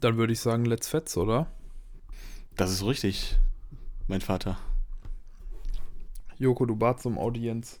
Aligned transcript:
Dann 0.00 0.16
würde 0.16 0.32
ich 0.32 0.40
sagen, 0.40 0.64
let's 0.64 0.88
fetz, 0.88 1.16
oder? 1.16 1.48
Das 2.56 2.70
ist 2.70 2.84
richtig, 2.84 3.36
mein 4.06 4.20
Vater. 4.20 4.58
Joko, 6.38 6.66
du 6.66 6.76
batst 6.76 7.04
um 7.06 7.18
Audienz. 7.18 7.80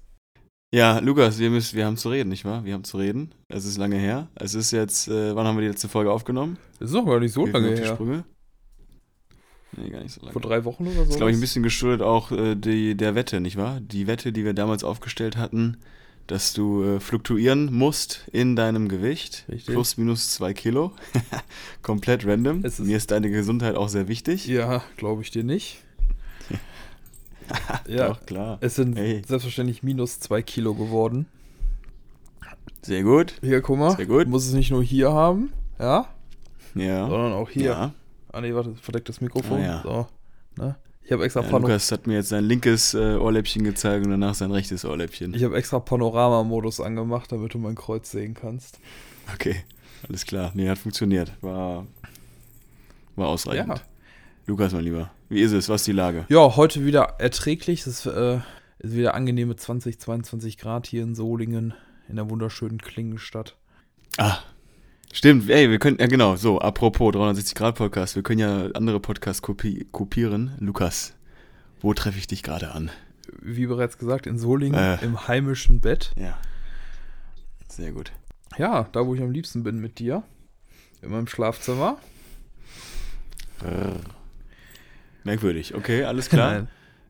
Ja, 0.74 0.98
Lukas, 0.98 1.38
wir, 1.38 1.48
müssen, 1.48 1.76
wir 1.76 1.86
haben 1.86 1.96
zu 1.96 2.10
reden, 2.10 2.28
nicht 2.28 2.44
wahr? 2.44 2.64
Wir 2.64 2.74
haben 2.74 2.84
zu 2.84 2.98
reden. 2.98 3.32
Es 3.48 3.64
ist 3.64 3.78
lange 3.78 3.96
her. 3.96 4.28
Es 4.34 4.54
ist 4.54 4.70
jetzt, 4.70 5.08
äh, 5.08 5.34
wann 5.34 5.46
haben 5.46 5.56
wir 5.56 5.62
die 5.62 5.68
letzte 5.68 5.88
Folge 5.88 6.12
aufgenommen? 6.12 6.58
Das 6.78 6.90
ist 6.90 6.94
doch 6.94 7.06
gar 7.06 7.20
nicht 7.20 7.32
so 7.32 7.46
mir 7.46 7.52
lange 7.52 7.68
her. 7.68 7.94
Sprünge. 7.94 8.24
Nee, 9.76 9.88
gar 9.90 10.02
nicht 10.02 10.12
so 10.12 10.20
lange. 10.20 10.32
Vor 10.32 10.42
drei 10.42 10.64
Wochen 10.64 10.82
oder 10.84 10.92
so? 10.92 11.00
Das 11.00 11.10
ist, 11.10 11.16
glaube 11.16 11.30
ich, 11.30 11.38
ein 11.38 11.40
bisschen 11.40 11.62
geschuldet 11.62 12.02
auch 12.02 12.32
äh, 12.32 12.54
die, 12.54 12.96
der 12.96 13.14
Wette, 13.14 13.40
nicht 13.40 13.56
wahr? 13.56 13.80
Die 13.80 14.06
Wette, 14.06 14.32
die 14.32 14.44
wir 14.44 14.52
damals 14.52 14.84
aufgestellt 14.84 15.36
hatten, 15.36 15.78
dass 16.28 16.52
du 16.52 16.84
äh, 16.84 17.00
fluktuieren 17.00 17.72
musst 17.74 18.28
in 18.32 18.54
deinem 18.54 18.88
Gewicht. 18.88 19.44
Richtig. 19.48 19.74
Plus, 19.74 19.96
minus 19.96 20.30
zwei 20.32 20.54
Kilo. 20.54 20.92
Komplett 21.82 22.24
random. 22.26 22.64
Ist- 22.64 22.78
Mir 22.80 22.96
ist 22.96 23.10
deine 23.10 23.30
Gesundheit 23.30 23.74
auch 23.74 23.88
sehr 23.88 24.06
wichtig. 24.08 24.46
Ja, 24.46 24.82
glaube 24.96 25.22
ich 25.22 25.30
dir 25.32 25.42
nicht. 25.42 25.82
ja, 27.88 28.08
Doch, 28.08 28.26
klar. 28.26 28.58
es 28.60 28.74
sind 28.76 28.96
Hey. 28.96 29.22
selbstverständlich 29.26 29.82
minus 29.82 30.20
zwei 30.20 30.42
Kilo 30.42 30.74
geworden. 30.74 31.26
Sehr 32.82 33.02
gut. 33.02 33.34
Hier, 33.42 33.60
guck 33.60 33.78
mal. 33.78 33.96
Sehr 33.96 34.06
gut. 34.06 34.26
Du 34.26 34.30
musst 34.30 34.48
es 34.48 34.54
nicht 34.54 34.70
nur 34.70 34.82
hier 34.82 35.12
haben, 35.12 35.52
ja, 35.78 36.06
Ja. 36.74 37.08
sondern 37.08 37.32
auch 37.32 37.50
hier. 37.50 37.64
Ja. 37.70 37.94
Ah, 38.32 38.40
nee, 38.40 38.54
warte, 38.54 38.74
verdeckt 38.76 39.08
das 39.08 39.20
Mikrofon. 39.20 39.60
Ah, 39.60 39.64
ja. 39.64 39.82
So, 39.82 40.06
ne? 40.62 40.76
Ich 41.02 41.12
habe 41.12 41.24
extra, 41.24 41.42
ja 41.42 41.56
Lukas 41.56 41.90
hat 41.90 42.06
mir 42.06 42.14
jetzt 42.14 42.28
sein 42.28 42.44
linkes 42.44 42.92
äh, 42.92 43.16
Ohrläppchen 43.16 43.64
gezeigt 43.64 44.04
und 44.04 44.10
danach 44.10 44.34
sein 44.34 44.50
rechtes 44.50 44.84
Ohrläppchen. 44.84 45.32
ich 45.32 45.42
hab 45.42 45.54
extra 45.54 45.78
Panorama-Modus 45.80 46.80
angemacht, 46.80 47.32
damit 47.32 47.54
du 47.54 47.58
mein 47.58 47.74
Kreuz 47.74 48.10
sehen 48.10 48.34
kannst. 48.34 48.78
Okay, 49.34 49.56
alles 50.06 50.26
klar. 50.26 50.52
Nee, 50.54 50.68
hat 50.68 50.78
funktioniert. 50.78 51.32
War, 51.40 51.86
war 53.16 53.28
ausreichend. 53.28 53.78
Ja. 53.78 53.82
Lukas, 54.46 54.72
mein 54.72 54.84
Lieber, 54.84 55.10
wie 55.28 55.40
ist 55.40 55.52
es? 55.52 55.68
Was 55.68 55.82
ist 55.82 55.86
die 55.86 55.92
Lage? 55.92 56.24
Ja, 56.28 56.56
heute 56.56 56.84
wieder 56.84 57.16
erträglich. 57.18 57.86
Es 57.86 58.04
ist, 58.04 58.06
äh, 58.06 58.40
ist 58.78 58.94
wieder 58.94 59.14
angenehme 59.14 59.56
20, 59.56 59.98
22 59.98 60.58
Grad 60.58 60.86
hier 60.86 61.02
in 61.02 61.14
Solingen, 61.14 61.74
in 62.08 62.16
der 62.16 62.30
wunderschönen 62.30 62.78
Klingenstadt. 62.78 63.56
Ah, 64.16 64.38
stimmt. 65.12 65.48
Ey, 65.50 65.70
wir 65.70 65.78
können, 65.78 65.98
ja 66.00 66.06
genau, 66.06 66.36
so, 66.36 66.60
apropos 66.60 67.14
360-Grad-Podcast, 67.14 68.16
wir 68.16 68.22
können 68.22 68.40
ja 68.40 68.66
andere 68.74 69.00
Podcasts 69.00 69.42
kopi 69.42 69.86
kopieren. 69.92 70.52
Lukas, 70.60 71.14
wo 71.80 71.94
treffe 71.94 72.18
ich 72.18 72.26
dich 72.26 72.42
gerade 72.42 72.72
an? 72.72 72.90
Wie 73.40 73.66
bereits 73.66 73.98
gesagt, 73.98 74.26
in 74.26 74.38
Solingen, 74.38 74.78
Äh. 74.78 75.04
im 75.04 75.28
heimischen 75.28 75.80
Bett. 75.80 76.12
Ja. 76.16 76.38
Sehr 77.68 77.92
gut. 77.92 78.12
Ja, 78.56 78.88
da 78.92 79.06
wo 79.06 79.14
ich 79.14 79.20
am 79.22 79.30
liebsten 79.30 79.62
bin 79.62 79.78
mit 79.80 79.98
dir. 79.98 80.22
In 81.02 81.10
meinem 81.10 81.26
Schlafzimmer. 81.28 81.98
Brrr. 83.60 83.96
Merkwürdig. 85.24 85.74
Okay, 85.74 86.04
alles 86.04 86.28
klar. 86.30 86.66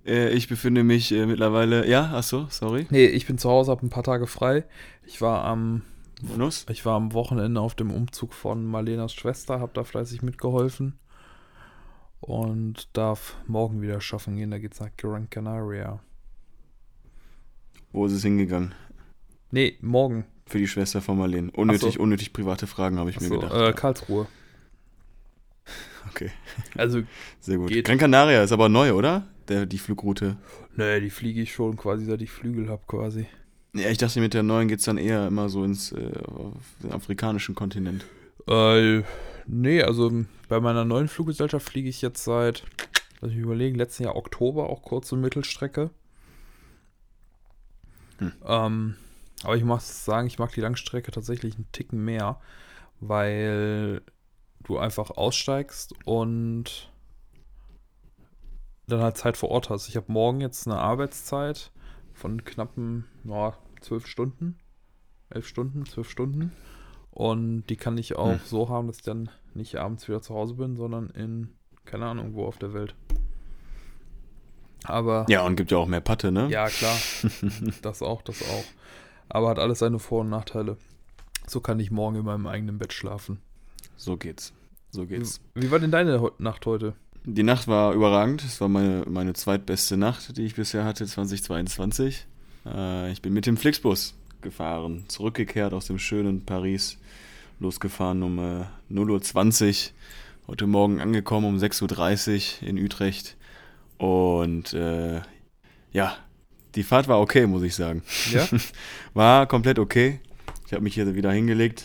Äh, 0.07 0.31
ich 0.31 0.49
befinde 0.49 0.83
mich 0.85 1.13
äh, 1.13 1.27
mittlerweile, 1.27 1.87
ja, 1.89 2.11
ach 2.15 2.23
so, 2.23 2.47
sorry. 2.51 2.87
Nee, 2.91 3.07
ich 3.07 3.27
bin 3.27 3.39
zu 3.39 3.49
Hause, 3.49 3.71
hab 3.71 3.83
ein 3.83 3.91
paar 3.91 4.03
Tage 4.03 4.27
frei. 4.27 4.65
Ich 5.07 5.21
war 5.21 5.45
am, 5.45 5.83
Bonus? 6.23 6.67
ich 6.69 6.85
war 6.85 6.95
am 6.97 7.13
Wochenende 7.13 7.61
auf 7.61 7.75
dem 7.75 7.91
Umzug 7.91 8.33
von 8.35 8.65
Marlenas 8.65 9.15
Schwester, 9.15 9.61
hab 9.61 9.75
da 9.75 9.85
fleißig 9.85 10.23
mitgeholfen. 10.23 10.99
Und 12.21 12.97
darf 12.97 13.37
morgen 13.47 13.81
wieder 13.81 14.01
schaffen 14.01 14.37
gehen. 14.37 14.51
Da 14.51 14.59
geht's 14.59 14.81
nach 14.81 14.91
Gran 14.97 15.31
Canaria. 15.31 16.01
Wo 17.93 18.07
ist 18.07 18.13
es 18.13 18.23
hingegangen? 18.23 18.75
Nee, 19.53 19.79
morgen. 19.81 20.25
Für 20.47 20.59
die 20.59 20.67
Schwester 20.67 21.01
von 21.01 21.17
Marlene. 21.19 21.51
Unnötig, 21.53 21.91
Ach 21.91 21.95
so. 21.95 22.01
unnötig 22.03 22.33
private 22.33 22.67
Fragen, 22.67 22.99
habe 22.99 23.11
ich 23.11 23.21
mir 23.21 23.27
Achso, 23.27 23.39
gedacht. 23.41 23.55
äh, 23.55 23.73
Karlsruhe. 23.73 24.27
Okay, 26.11 26.31
Also, 26.77 27.03
sehr 27.41 27.59
gut. 27.59 27.69
Geht. 27.69 27.87
Gran 27.87 27.99
Canaria 27.99 28.43
ist 28.43 28.53
aber 28.53 28.69
neu, 28.69 28.93
oder? 28.95 29.27
Der, 29.49 29.67
die 29.67 29.79
Flugroute. 29.79 30.37
nee, 30.77 31.01
die 31.01 31.11
fliege 31.11 31.41
ich 31.43 31.53
schon 31.53 31.77
quasi, 31.77 32.05
seit 32.05 32.21
ich 32.23 32.31
Flügel 32.31 32.69
hab 32.69 32.87
quasi. 32.87 33.27
Ja, 33.79 33.91
ich 33.91 33.99
dachte, 33.99 34.21
mit 34.21 34.35
der 34.35 34.43
neuen 34.43 34.69
geht 34.69 34.81
es 34.81 34.85
dann 34.85 34.99
eher 34.99 35.27
immer 35.27 35.49
so 35.49 35.65
ins 35.65 35.93
äh, 35.93 36.11
afrikanischen 36.91 37.55
Kontinent. 37.55 38.05
Äh, 38.49 39.03
nee, 39.47 39.83
also 39.83 40.25
bei 40.49 40.61
meiner 40.61 40.85
neuen 40.85 41.09
Fluggesellschaft 41.09 41.69
fliege 41.69 41.89
ich 41.89 42.03
jetzt 42.03 42.25
seit, 42.25 42.65
lass 43.21 43.31
mich 43.31 43.41
überlegen, 43.41 43.77
letzten 43.77 44.05
Jahr 44.05 44.17
Oktober 44.17 44.71
auch 44.71 44.83
kurze 44.83 45.17
Mittelstrecke. 45.17 45.91
Hm. 48.19 48.33
Ähm, 48.45 48.97
aber 49.45 49.57
ich 49.57 49.65
muss 49.65 50.05
sagen, 50.05 50.27
ich 50.27 50.39
mag 50.39 50.53
die 50.53 50.61
Langstrecke 50.61 51.13
tatsächlich 51.13 51.55
einen 51.55 51.71
Ticken 51.73 52.05
mehr, 52.05 52.41
weil 53.01 54.03
du 54.65 54.79
einfach 54.79 55.11
aussteigst 55.11 55.95
und 56.05 56.91
dann 58.89 59.03
halt 59.03 59.17
Zeit 59.17 59.37
vor 59.37 59.51
Ort 59.51 59.71
hast. 59.71 59.89
Ich 59.89 59.97
habe 59.97 60.11
morgen 60.11 60.41
jetzt 60.41 60.67
eine 60.67 60.79
Arbeitszeit 60.79 61.71
von 62.15 62.45
knappen, 62.45 63.05
ja, 63.25 63.57
zwölf 63.81 64.07
Stunden, 64.07 64.59
elf 65.31 65.47
Stunden, 65.47 65.87
zwölf 65.87 66.09
Stunden. 66.11 66.53
Und 67.11 67.67
die 67.69 67.77
kann 67.77 67.99
ich 67.99 68.17
auch 68.17 68.33
Hm. 68.33 68.41
so 68.45 68.69
haben, 68.69 68.87
dass 68.87 68.99
ich 68.99 69.03
dann 69.03 69.29
nicht 69.55 69.77
abends 69.77 70.07
wieder 70.09 70.23
zu 70.23 70.35
Hause 70.35 70.55
bin, 70.55 70.77
sondern 70.77 71.11
in, 71.11 71.49
keine 71.85 72.07
Ahnung, 72.07 72.35
wo 72.35 72.45
auf 72.47 72.59
der 72.59 72.75
Welt. 72.75 72.95
Aber 74.85 75.27
Ja, 75.29 75.45
und 75.45 75.57
gibt 75.57 75.71
ja 75.73 75.79
auch 75.79 75.89
mehr 75.89 76.01
Patte, 76.01 76.31
ne? 76.31 76.49
ja, 76.51 76.69
klar. 76.69 76.97
das 77.83 78.03
auch, 78.03 78.23
das 78.23 78.43
auch. 78.43 78.65
Aber 79.29 79.49
hat 79.51 79.59
alles 79.59 79.81
seine 79.81 79.99
Vor- 79.99 80.21
und 80.21 80.31
Nachteile. 80.31 80.77
So 81.47 81.61
kann 81.61 81.81
ich 81.81 81.91
morgen 81.91 82.17
in 82.17 82.25
meinem 82.25 82.47
eigenen 82.47 82.79
Bett 82.79 82.93
schlafen. 82.93 83.41
So 83.97 84.17
geht's. 84.17 84.53
So 84.91 85.07
geht's. 85.07 85.41
Wie 85.55 85.71
war 85.71 85.81
denn 85.81 85.91
deine 85.91 86.31
Nacht 86.39 86.65
heute? 86.67 86.95
Die 87.25 87.43
Nacht 87.43 87.67
war 87.69 87.93
überragend. 87.93 88.45
Es 88.45 88.61
war 88.61 88.69
meine, 88.69 89.05
meine 89.09 89.33
zweitbeste 89.35 89.97
Nacht, 89.97 90.37
die 90.37 90.45
ich 90.45 90.55
bisher 90.55 90.85
hatte, 90.85 91.05
2022. 91.07 92.27
Äh, 92.75 93.13
ich 93.13 93.23
bin 93.23 93.33
mit 93.33 93.47
dem 93.47 93.57
Flixbus 93.57 94.15
gefahren, 94.41 95.05
zurückgekehrt 95.09 95.73
aus 95.73 95.87
dem 95.87 95.99
schönen 95.99 96.45
Paris, 96.45 96.99
losgefahren 97.61 98.23
um 98.23 98.39
äh, 98.39 98.65
0.20 98.93 99.67
Uhr. 99.69 99.93
Heute 100.49 100.67
Morgen 100.67 101.01
angekommen 101.01 101.47
um 101.47 101.59
6.30 101.59 102.63
Uhr 102.63 102.69
in 102.69 102.79
Utrecht. 102.79 103.37
Und 103.99 104.73
äh, 104.73 105.21
ja, 105.93 106.17
die 106.75 106.83
Fahrt 106.83 107.09
war 107.09 107.21
okay, 107.21 107.47
muss 107.47 107.63
ich 107.63 107.75
sagen. 107.75 108.03
Ja? 108.33 108.47
War 109.15 109.47
komplett 109.47 109.79
okay. 109.79 110.21
Ich 110.67 110.73
habe 110.73 110.83
mich 110.83 110.95
hier 110.95 111.15
wieder 111.15 111.33
hingelegt. 111.33 111.85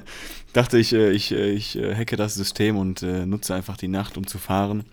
Dachte 0.52 0.78
ich, 0.78 0.92
äh, 0.92 1.10
ich, 1.10 1.32
äh, 1.32 1.50
ich 1.50 1.76
äh, 1.76 1.94
hacke 1.94 2.16
das 2.16 2.34
System 2.34 2.76
und 2.76 3.02
nutze 3.02 3.54
einfach 3.54 3.76
die 3.76 3.88
Nacht, 3.88 4.16
um 4.16 4.26
zu 4.26 4.38
fahren. 4.38 4.84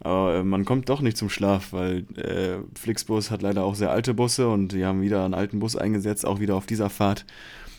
Aber 0.00 0.36
äh, 0.36 0.44
man 0.44 0.64
kommt 0.64 0.88
doch 0.88 1.00
nicht 1.00 1.16
zum 1.16 1.28
Schlaf, 1.28 1.72
weil 1.72 2.04
äh, 2.16 2.58
Flixbus 2.78 3.30
hat 3.30 3.42
leider 3.42 3.64
auch 3.64 3.74
sehr 3.74 3.90
alte 3.90 4.14
Busse 4.14 4.48
und 4.48 4.72
die 4.72 4.84
haben 4.84 5.02
wieder 5.02 5.24
einen 5.24 5.34
alten 5.34 5.58
Bus 5.58 5.76
eingesetzt, 5.76 6.24
auch 6.24 6.40
wieder 6.40 6.54
auf 6.54 6.66
dieser 6.66 6.90
Fahrt. 6.90 7.24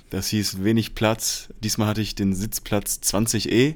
Das 0.09 0.27
hieß 0.27 0.63
wenig 0.63 0.95
Platz. 0.95 1.49
Diesmal 1.63 1.87
hatte 1.87 2.01
ich 2.01 2.15
den 2.15 2.33
Sitzplatz 2.33 2.99
20E. 3.03 3.75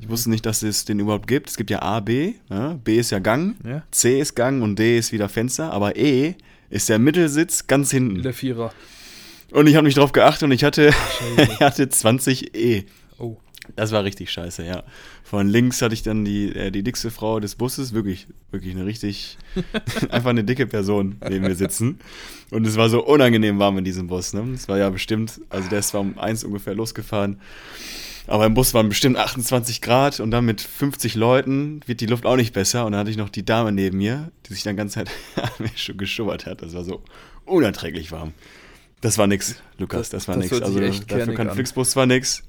Ich 0.00 0.08
wusste 0.08 0.30
nicht, 0.30 0.44
dass 0.46 0.62
es 0.62 0.84
den 0.84 1.00
überhaupt 1.00 1.26
gibt. 1.26 1.50
Es 1.50 1.56
gibt 1.56 1.70
ja 1.70 1.82
A, 1.82 2.00
B. 2.00 2.34
Ja? 2.50 2.78
B 2.84 2.98
ist 2.98 3.10
ja 3.10 3.18
Gang, 3.20 3.56
Ja? 3.64 3.82
C 3.90 4.20
ist 4.20 4.34
Gang 4.34 4.62
und 4.62 4.78
D 4.78 4.98
ist 4.98 5.12
wieder 5.12 5.28
Fenster. 5.28 5.72
Aber 5.72 5.96
E 5.96 6.34
ist 6.70 6.88
der 6.88 6.98
Mittelsitz 6.98 7.66
ganz 7.66 7.90
hinten. 7.90 8.22
Der 8.22 8.34
Vierer. 8.34 8.72
Und 9.50 9.66
ich 9.66 9.76
habe 9.76 9.86
nicht 9.86 9.96
drauf 9.96 10.12
geachtet 10.12 10.44
und 10.44 10.52
ich 10.52 10.62
hatte, 10.62 10.92
ich 11.36 11.60
hatte 11.60 11.84
20E. 11.84 12.84
Oh. 13.18 13.36
Das 13.78 13.92
war 13.92 14.02
richtig 14.02 14.32
scheiße, 14.32 14.64
ja. 14.64 14.82
Von 15.22 15.46
links 15.48 15.80
hatte 15.82 15.94
ich 15.94 16.02
dann 16.02 16.24
die, 16.24 16.52
äh, 16.52 16.72
die 16.72 16.82
dickste 16.82 17.12
Frau 17.12 17.38
des 17.38 17.54
Busses, 17.54 17.92
wirklich, 17.94 18.26
wirklich 18.50 18.74
eine 18.74 18.84
richtig, 18.86 19.38
einfach 20.10 20.30
eine 20.30 20.42
dicke 20.42 20.66
Person 20.66 21.14
neben 21.28 21.42
mir 21.46 21.54
sitzen. 21.54 22.00
Und 22.50 22.66
es 22.66 22.74
war 22.76 22.88
so 22.90 23.04
unangenehm 23.06 23.60
warm 23.60 23.78
in 23.78 23.84
diesem 23.84 24.08
Bus, 24.08 24.32
ne? 24.32 24.42
Es 24.52 24.66
war 24.68 24.78
ja 24.78 24.90
bestimmt, 24.90 25.40
also 25.48 25.68
der 25.68 25.78
ist 25.78 25.90
zwar 25.90 26.00
um 26.00 26.18
eins 26.18 26.42
ungefähr 26.42 26.74
losgefahren, 26.74 27.38
aber 28.26 28.46
im 28.46 28.54
Bus 28.54 28.74
waren 28.74 28.88
bestimmt 28.88 29.16
28 29.16 29.80
Grad 29.80 30.18
und 30.18 30.32
dann 30.32 30.44
mit 30.44 30.60
50 30.60 31.14
Leuten 31.14 31.80
wird 31.86 32.00
die 32.00 32.06
Luft 32.06 32.26
auch 32.26 32.34
nicht 32.36 32.52
besser. 32.52 32.84
Und 32.84 32.92
dann 32.92 33.00
hatte 33.02 33.10
ich 33.12 33.16
noch 33.16 33.28
die 33.30 33.44
Dame 33.44 33.70
neben 33.70 33.98
mir, 33.98 34.32
die 34.48 34.54
sich 34.54 34.64
dann 34.64 34.76
ganz 34.76 34.94
Zeit 34.94 35.08
an 35.36 35.48
mir 35.60 35.70
schon 35.76 35.96
geschubbert 35.98 36.46
hat. 36.46 36.62
Das 36.62 36.74
war 36.74 36.82
so 36.82 37.00
unerträglich 37.44 38.10
warm. 38.10 38.32
Das 39.02 39.18
war 39.18 39.28
nix, 39.28 39.54
Lukas, 39.78 40.10
Das- 40.10 40.26
das, 40.26 40.28
war 40.28 40.34
das 40.34 40.50
nix. 40.50 40.60
Also 40.62 40.80
dafür 41.06 41.34
kann 41.34 41.48
an. 41.48 41.54
Flixbus 41.54 41.90
zwar 41.90 42.06
nix, 42.06 42.42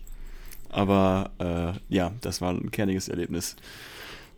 aber 0.69 1.31
äh, 1.39 1.93
ja, 1.93 2.11
das 2.21 2.41
war 2.41 2.51
ein 2.51 2.71
kerniges 2.71 3.09
Erlebnis. 3.09 3.55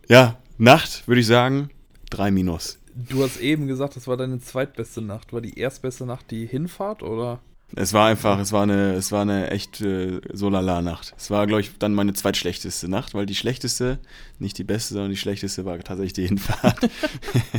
Ja, 0.08 0.38
Nacht 0.58 1.06
würde 1.08 1.20
ich 1.20 1.26
sagen, 1.26 1.70
drei 2.10 2.30
Minus. 2.30 2.78
Du 2.94 3.22
hast 3.22 3.40
eben 3.40 3.66
gesagt, 3.66 3.96
das 3.96 4.06
war 4.06 4.16
deine 4.16 4.38
zweitbeste 4.40 5.00
Nacht. 5.00 5.32
War 5.32 5.40
die 5.40 5.58
erstbeste 5.58 6.04
Nacht 6.04 6.30
die 6.30 6.46
Hinfahrt 6.46 7.02
oder? 7.02 7.40
Es 7.74 7.94
war 7.94 8.06
einfach, 8.08 8.38
es 8.38 8.52
war 8.52 8.64
eine, 8.64 8.92
es 8.92 9.12
war 9.12 9.22
eine 9.22 9.50
echt 9.50 9.80
äh, 9.80 10.20
Solala-Nacht. 10.30 11.14
Es 11.16 11.30
war, 11.30 11.46
glaube 11.46 11.62
ich, 11.62 11.78
dann 11.78 11.94
meine 11.94 12.12
zweitschlechteste 12.12 12.86
Nacht, 12.86 13.14
weil 13.14 13.24
die 13.24 13.34
schlechteste, 13.34 13.98
nicht 14.38 14.58
die 14.58 14.64
beste, 14.64 14.92
sondern 14.92 15.10
die 15.10 15.16
schlechteste 15.16 15.64
war 15.64 15.78
tatsächlich 15.78 16.12
die 16.12 16.26
Hinfahrt. 16.26 16.78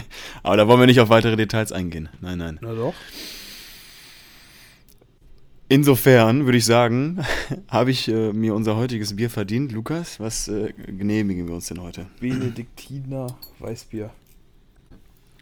Aber 0.43 0.57
da 0.57 0.67
wollen 0.67 0.81
wir 0.81 0.85
nicht 0.85 0.99
auf 0.99 1.09
weitere 1.09 1.35
Details 1.35 1.71
eingehen. 1.71 2.09
Nein, 2.21 2.37
nein. 2.37 2.59
Na 2.61 2.75
doch. 2.75 2.93
Insofern 5.69 6.45
würde 6.45 6.57
ich 6.57 6.65
sagen, 6.65 7.23
habe 7.67 7.91
ich 7.91 8.07
äh, 8.07 8.33
mir 8.33 8.53
unser 8.53 8.75
heutiges 8.75 9.15
Bier 9.15 9.29
verdient. 9.29 9.71
Lukas, 9.71 10.19
was 10.19 10.47
äh, 10.47 10.73
genehmigen 10.73 11.47
wir 11.47 11.55
uns 11.55 11.67
denn 11.67 11.81
heute? 11.81 12.07
Benediktiner 12.19 13.37
Weißbier. 13.59 14.11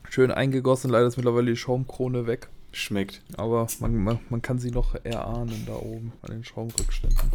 Schön 0.10 0.32
eingegossen, 0.32 0.90
leider 0.90 1.08
ist 1.08 1.18
mittlerweile 1.18 1.52
die 1.52 1.58
Schaumkrone 1.58 2.28
weg. 2.28 2.50
Schmeckt. 2.74 3.22
Aber 3.38 3.68
man, 3.80 3.96
man, 3.96 4.20
man 4.30 4.42
kann 4.42 4.60
sie 4.60 4.72
noch 4.72 4.96
erahnen 5.04 5.64
da 5.66 5.74
oben 5.74 6.14
an 6.22 6.32
den 6.32 6.44
Schaumrückständen. 6.44 7.32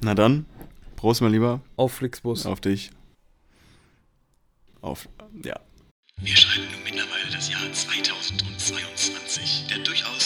Na 0.00 0.14
dann, 0.14 0.46
Prost, 0.96 1.22
mein 1.22 1.32
Lieber. 1.32 1.60
Auf 1.76 1.92
Flixbus. 1.92 2.44
Auf 2.46 2.60
dich. 2.60 2.90
Auf, 4.82 5.08
ja. 5.44 5.58
Wir 6.18 6.36
schreiben 6.36 6.66
nun 6.70 6.82
mittlerweile 6.84 7.30
das 7.32 7.50
Jahr 7.50 7.60
2022. 7.72 9.68
Der 9.70 9.78
durchaus 9.78 10.19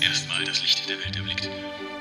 zum 0.00 0.08
ersten 0.08 0.28
Mal 0.28 0.44
das 0.44 0.62
Licht 0.62 0.88
der 0.88 0.98
Welt 0.98 1.14
erblickt 1.14 1.50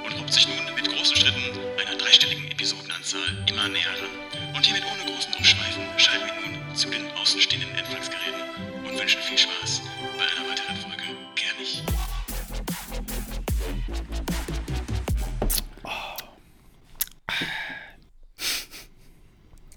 und 0.05 0.17
robbt 0.17 0.31
sich 0.31 0.47
nun 0.47 0.73
mit 0.73 0.87
großen 0.87 1.17
Schritten 1.17 1.59
einer 1.77 1.97
dreistelligen 1.97 2.49
Episodenanzahl 2.49 3.45
immer 3.49 3.67
näher 3.67 3.91
ran. 3.91 4.55
Und 4.55 4.65
hiermit 4.65 4.85
ohne 4.85 5.11
großen 5.11 5.33
Umschweifen 5.33 5.83
schalten 5.97 6.27
wir 6.27 6.49
nun 6.49 6.75
zu 6.75 6.89
den 6.89 7.11
außenstehenden 7.11 7.69
Empfangsgeräten 7.75 8.39
und 8.85 8.97
wünschen 8.97 9.21
viel 9.21 9.37
Spaß 9.37 9.81
bei 10.17 10.23
einer 10.23 10.49
weiteren 10.49 10.75
Folge 10.77 11.03
Kernig. 11.35 11.83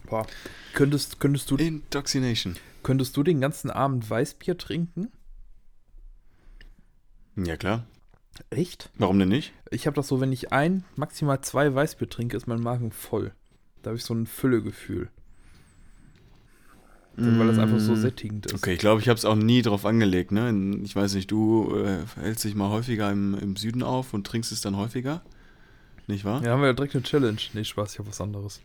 Boah. 0.06 0.26
Könntest, 0.74 1.18
könntest, 1.18 1.50
du, 1.50 1.56
Intoxination. 1.56 2.56
könntest 2.84 3.16
du 3.16 3.24
den 3.24 3.40
ganzen 3.40 3.70
Abend 3.70 4.08
Weißbier 4.08 4.56
trinken? 4.56 5.10
Ja, 7.36 7.56
klar. 7.56 7.84
Echt? 8.50 8.90
Warum 8.96 9.18
denn 9.18 9.28
nicht? 9.28 9.52
Ich 9.70 9.86
habe 9.86 9.94
das 9.94 10.08
so, 10.08 10.20
wenn 10.20 10.32
ich 10.32 10.52
ein, 10.52 10.84
maximal 10.96 11.40
zwei 11.42 11.74
Weißbier 11.74 12.08
trinke, 12.08 12.36
ist 12.36 12.46
mein 12.46 12.60
Magen 12.60 12.90
voll. 12.90 13.32
Da 13.82 13.88
habe 13.88 13.98
ich 13.98 14.04
so 14.04 14.14
ein 14.14 14.26
Füllegefühl. 14.26 15.10
Weil 17.14 17.46
das 17.46 17.58
einfach 17.58 17.78
so 17.78 17.94
sättigend 17.94 18.46
ist. 18.46 18.54
Mm. 18.54 18.56
Okay, 18.56 18.72
ich 18.72 18.78
glaube, 18.78 19.02
ich 19.02 19.08
habe 19.08 19.18
es 19.18 19.26
auch 19.26 19.34
nie 19.34 19.60
drauf 19.60 19.84
angelegt. 19.84 20.32
Ne? 20.32 20.80
Ich 20.82 20.96
weiß 20.96 21.14
nicht, 21.14 21.30
du 21.30 21.76
äh, 21.76 21.98
hältst 22.18 22.44
dich 22.44 22.54
mal 22.54 22.70
häufiger 22.70 23.10
im, 23.10 23.34
im 23.38 23.56
Süden 23.56 23.82
auf 23.82 24.14
und 24.14 24.26
trinkst 24.26 24.50
es 24.50 24.62
dann 24.62 24.76
häufiger. 24.76 25.22
Nicht 26.06 26.24
wahr? 26.24 26.42
Ja, 26.42 26.52
haben 26.52 26.60
wir 26.60 26.68
ja 26.68 26.72
direkt 26.72 26.94
eine 26.94 27.04
Challenge. 27.04 27.38
Nee, 27.52 27.64
Spaß, 27.64 27.92
ich 27.92 27.98
habe 27.98 28.08
was 28.08 28.20
anderes. 28.20 28.62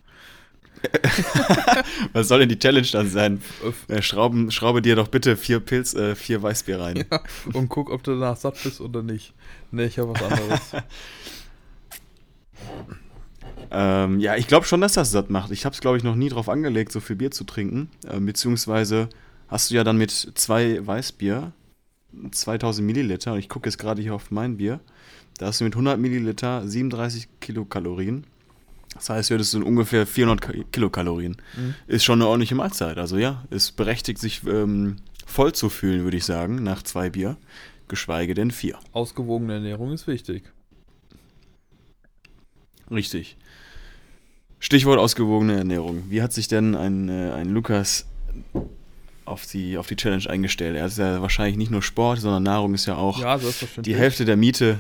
Was 2.14 2.28
soll 2.28 2.40
denn 2.40 2.50
die 2.50 2.60
Challenge 2.60 2.88
dann 2.92 3.10
sein? 3.10 3.42
Äh, 3.88 4.02
schrauben, 4.02 4.52
schraube 4.52 4.82
dir 4.82 4.96
doch 4.96 5.08
bitte 5.08 5.38
vier 5.38 5.60
Pilz, 5.60 5.94
äh, 5.94 6.16
vier 6.16 6.42
Weißbier 6.42 6.80
rein. 6.80 7.06
Ja, 7.12 7.22
und 7.54 7.70
guck, 7.70 7.90
ob 7.90 8.04
du 8.04 8.12
danach 8.12 8.38
satt 8.38 8.62
bist 8.64 8.82
oder 8.82 9.04
nicht. 9.04 9.34
Nee, 9.72 9.86
ich 9.86 10.00
habe 10.00 10.14
was 10.14 10.24
anderes. 10.24 10.62
Ähm, 13.70 14.20
ja, 14.20 14.36
ich 14.36 14.48
glaube 14.48 14.66
schon, 14.66 14.82
dass 14.82 14.94
das 14.94 15.12
satt 15.12 15.30
macht. 15.30 15.52
Ich 15.52 15.66
habe 15.66 15.74
es, 15.74 15.82
glaube 15.82 15.98
ich, 15.98 16.04
noch 16.04 16.16
nie 16.16 16.30
drauf 16.30 16.48
angelegt, 16.48 16.92
so 16.92 17.00
viel 17.00 17.18
Bier 17.18 17.32
zu 17.32 17.44
trinken. 17.44 17.90
Ähm, 18.10 18.26
beziehungsweise 18.26 19.10
hast 19.50 19.70
du 19.70 19.76
ja 19.76 19.84
dann 19.84 19.98
mit 19.98 20.12
zwei 20.12 20.86
Weißbier 20.86 21.52
2000 22.32 22.86
Milliliter, 22.86 23.34
und 23.34 23.40
ich 23.40 23.50
gucke 23.50 23.68
jetzt 23.68 23.78
gerade 23.78 24.02
hier 24.02 24.16
auf 24.16 24.32
mein 24.32 24.58
Bier, 24.58 24.80
da 25.38 25.48
hast 25.48 25.60
du 25.60 25.66
mit 25.66 25.74
100 25.74 26.00
Milliliter 26.00 26.68
37 26.68 27.28
Kilokalorien. 27.42 28.26
Das 28.98 29.10
heißt, 29.10 29.30
du 29.30 29.36
hättest 29.36 29.52
so 29.52 29.60
ungefähr 29.60 30.06
400 30.06 30.42
Ka- 30.42 30.54
Kilokalorien. 30.72 31.38
Mhm. 31.56 31.76
Ist 31.88 32.04
schon 32.04 32.20
eine 32.22 32.28
ordentliche 32.30 32.56
Mahlzeit. 32.56 32.98
Also 32.98 33.18
ja, 33.18 33.46
ist 33.50 33.76
berechtigt, 33.78 34.20
sich 34.20 34.42
ähm, 34.46 34.98
voll 35.26 35.54
zu 35.54 35.70
fühlen, 35.70 36.04
würde 36.04 36.18
ich 36.18 36.26
sagen, 36.26 36.62
nach 36.64 36.84
zwei 36.84 37.10
Bier. 37.10 37.38
Geschweige 37.88 38.34
denn 38.34 38.52
vier. 38.52 38.78
Ausgewogene 38.92 39.54
Ernährung 39.56 39.92
ist 39.94 40.08
wichtig. 40.08 40.44
Richtig. 42.92 43.38
Stichwort 44.60 45.00
ausgewogene 45.00 45.56
Ernährung. 45.58 46.04
Wie 46.10 46.22
hat 46.22 46.34
sich 46.34 46.48
denn 46.48 46.76
ein, 46.76 47.10
äh, 47.10 47.32
ein 47.32 47.50
Lukas 47.50 48.08
auf 49.26 49.46
die, 49.46 49.78
auf 49.78 49.88
die 49.88 49.96
Challenge 49.96 50.28
eingestellt? 50.30 50.76
Er 50.76 50.86
ist 50.88 50.98
ja 50.98 51.22
wahrscheinlich 51.22 51.58
nicht 51.58 51.70
nur 51.72 51.82
Sport, 51.82 52.20
sondern 52.20 52.44
Nahrung 52.44 52.74
ist 52.74 52.86
ja 52.88 52.96
auch 52.96 53.20
Ja, 53.20 53.40
die 53.78 53.96
Hälfte 53.96 54.26
der 54.26 54.38
Miete. 54.38 54.80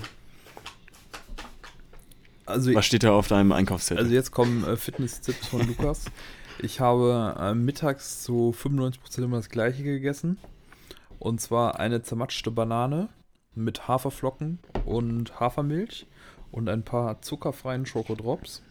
Also, 2.47 2.73
Was 2.73 2.85
steht 2.85 3.03
da 3.03 3.11
auf 3.11 3.27
deinem 3.27 3.51
Einkaufszettel? 3.51 4.03
also 4.03 4.15
jetzt 4.15 4.31
kommen 4.31 4.63
äh, 4.63 4.77
Fitness-Tipps 4.77 5.47
von 5.47 5.65
Lukas. 5.67 6.05
Ich 6.59 6.79
habe 6.79 7.35
äh, 7.39 7.53
mittags 7.53 8.23
zu 8.23 8.51
95% 8.59 9.23
immer 9.23 9.37
das 9.37 9.49
gleiche 9.49 9.83
gegessen. 9.83 10.39
Und 11.19 11.39
zwar 11.39 11.79
eine 11.79 12.01
zermatschte 12.01 12.49
Banane 12.49 13.09
mit 13.53 13.87
Haferflocken 13.87 14.57
und 14.83 15.39
Hafermilch 15.39 16.07
und 16.51 16.67
ein 16.67 16.81
paar 16.81 17.21
zuckerfreien 17.21 17.85
Schokodrops. 17.85 18.63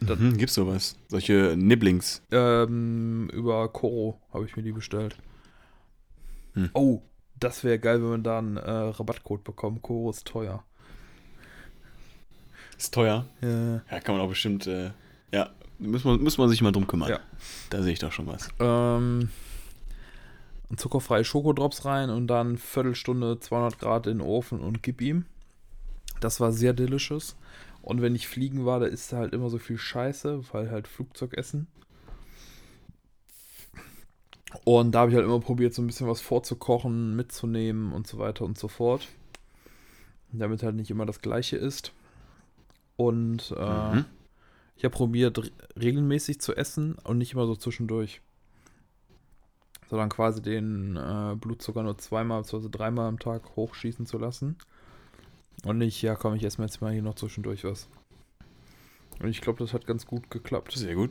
mhm, 0.00 0.38
gibt's 0.38 0.54
sowas? 0.54 0.96
Solche 1.06 1.54
Nibblings. 1.56 2.22
Ähm, 2.32 3.30
über 3.32 3.68
Koro 3.68 4.20
habe 4.32 4.46
ich 4.46 4.56
mir 4.56 4.64
die 4.64 4.72
bestellt. 4.72 5.16
Hm. 6.54 6.70
Oh, 6.74 7.02
das 7.38 7.62
wäre 7.62 7.78
geil, 7.78 8.02
wenn 8.02 8.10
man 8.10 8.22
da 8.24 8.38
einen 8.38 8.56
äh, 8.56 8.70
Rabattcode 8.70 9.44
bekommt. 9.44 9.82
Koro 9.82 10.10
ist 10.10 10.26
teuer. 10.26 10.64
Ist 12.80 12.94
teuer. 12.94 13.26
Ja. 13.42 13.82
Ja, 13.90 14.00
kann 14.00 14.14
man 14.14 14.24
auch 14.24 14.30
bestimmt, 14.30 14.66
äh, 14.66 14.92
ja, 15.34 15.50
muss 15.78 16.02
man, 16.02 16.22
muss 16.22 16.38
man 16.38 16.48
sich 16.48 16.62
mal 16.62 16.72
drum 16.72 16.86
kümmern. 16.86 17.10
Ja. 17.10 17.20
Da 17.68 17.82
sehe 17.82 17.92
ich 17.92 17.98
doch 17.98 18.10
schon 18.10 18.26
was. 18.26 18.48
Ähm, 18.58 19.28
und 20.70 20.80
zuckerfreie 20.80 21.22
Schokodrops 21.22 21.84
rein 21.84 22.08
und 22.08 22.26
dann 22.28 22.56
Viertelstunde 22.56 23.38
200 23.38 23.78
Grad 23.78 24.06
in 24.06 24.16
den 24.16 24.26
Ofen 24.26 24.60
und 24.60 24.82
gib 24.82 25.02
ihm. 25.02 25.26
Das 26.20 26.40
war 26.40 26.52
sehr 26.52 26.72
delicious. 26.72 27.36
Und 27.82 28.00
wenn 28.00 28.14
ich 28.14 28.26
fliegen 28.26 28.64
war, 28.64 28.80
da 28.80 28.86
ist 28.86 29.12
halt 29.12 29.34
immer 29.34 29.50
so 29.50 29.58
viel 29.58 29.76
Scheiße, 29.76 30.42
weil 30.50 30.70
halt 30.70 30.88
Flugzeugessen. 30.88 31.66
Und 34.64 34.92
da 34.92 35.00
habe 35.00 35.10
ich 35.10 35.16
halt 35.16 35.26
immer 35.26 35.40
probiert, 35.40 35.74
so 35.74 35.82
ein 35.82 35.86
bisschen 35.86 36.08
was 36.08 36.22
vorzukochen, 36.22 37.14
mitzunehmen 37.14 37.92
und 37.92 38.06
so 38.06 38.16
weiter 38.16 38.46
und 38.46 38.58
so 38.58 38.68
fort. 38.68 39.06
Damit 40.32 40.62
halt 40.62 40.76
nicht 40.76 40.90
immer 40.90 41.04
das 41.04 41.20
Gleiche 41.20 41.58
ist. 41.58 41.92
Und 42.96 43.54
äh, 43.56 43.94
Mhm. 43.94 44.04
ich 44.76 44.84
habe 44.84 44.94
probiert, 44.94 45.38
re- 45.38 45.50
regelmäßig 45.80 46.40
zu 46.40 46.54
essen 46.54 46.94
und 47.04 47.18
nicht 47.18 47.32
immer 47.32 47.46
so 47.46 47.56
zwischendurch. 47.56 48.20
Sondern 49.88 50.08
quasi 50.08 50.40
den 50.42 50.96
äh, 50.96 51.34
Blutzucker 51.36 51.82
nur 51.82 51.98
zweimal 51.98 52.42
bzw. 52.42 52.68
dreimal 52.70 53.08
am 53.08 53.18
Tag 53.18 53.56
hochschießen 53.56 54.06
zu 54.06 54.18
lassen. 54.18 54.56
Und 55.64 55.78
nicht, 55.78 56.00
ja 56.02 56.14
komm, 56.14 56.34
ich 56.34 56.44
esse 56.44 56.60
mir 56.60 56.66
jetzt 56.66 56.80
mal 56.80 56.92
hier 56.92 57.02
noch 57.02 57.16
zwischendurch 57.16 57.64
was. 57.64 57.88
Und 59.18 59.28
ich 59.28 59.40
glaube, 59.40 59.58
das 59.58 59.74
hat 59.74 59.86
ganz 59.86 60.06
gut 60.06 60.30
geklappt. 60.30 60.72
Sehr 60.72 60.94
gut. 60.94 61.10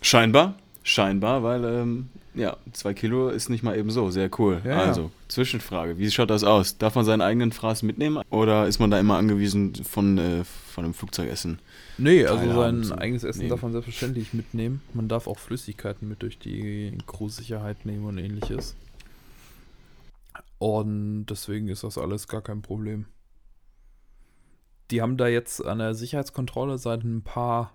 Scheinbar. 0.00 0.56
Scheinbar, 0.88 1.42
weil, 1.42 1.64
ähm, 1.64 2.08
ja, 2.32 2.56
zwei 2.72 2.94
Kilo 2.94 3.28
ist 3.28 3.50
nicht 3.50 3.62
mal 3.62 3.76
eben 3.76 3.90
so. 3.90 4.10
Sehr 4.10 4.30
cool. 4.38 4.62
Ja, 4.64 4.70
ja. 4.70 4.84
also, 4.84 5.10
Zwischenfrage. 5.28 5.98
Wie 5.98 6.10
schaut 6.10 6.30
das 6.30 6.44
aus? 6.44 6.78
Darf 6.78 6.94
man 6.94 7.04
seinen 7.04 7.20
eigenen 7.20 7.52
Fraß 7.52 7.82
mitnehmen 7.82 8.22
oder 8.30 8.66
ist 8.66 8.78
man 8.78 8.90
da 8.90 8.98
immer 8.98 9.18
angewiesen 9.18 9.74
von, 9.74 10.16
äh, 10.16 10.44
von 10.44 10.84
einem 10.84 10.94
Flugzeugessen? 10.94 11.58
Nee, 11.98 12.24
also 12.24 12.42
Teilhaben 12.42 12.84
sein 12.84 12.98
eigenes 13.00 13.22
Essen 13.22 13.40
nehmen. 13.40 13.50
darf 13.50 13.60
man 13.60 13.72
selbstverständlich 13.72 14.32
mitnehmen. 14.32 14.80
Man 14.94 15.08
darf 15.08 15.26
auch 15.26 15.38
Flüssigkeiten 15.38 16.08
mit 16.08 16.22
durch 16.22 16.38
die 16.38 16.96
Crewsicherheit 17.06 17.84
nehmen 17.84 18.06
und 18.06 18.16
ähnliches. 18.16 18.74
Und 20.56 21.26
deswegen 21.26 21.68
ist 21.68 21.84
das 21.84 21.98
alles 21.98 22.28
gar 22.28 22.40
kein 22.40 22.62
Problem. 22.62 23.04
Die 24.90 25.02
haben 25.02 25.18
da 25.18 25.28
jetzt 25.28 25.62
an 25.62 25.80
der 25.80 25.92
Sicherheitskontrolle 25.92 26.78
seit 26.78 27.04
ein 27.04 27.20
paar 27.20 27.74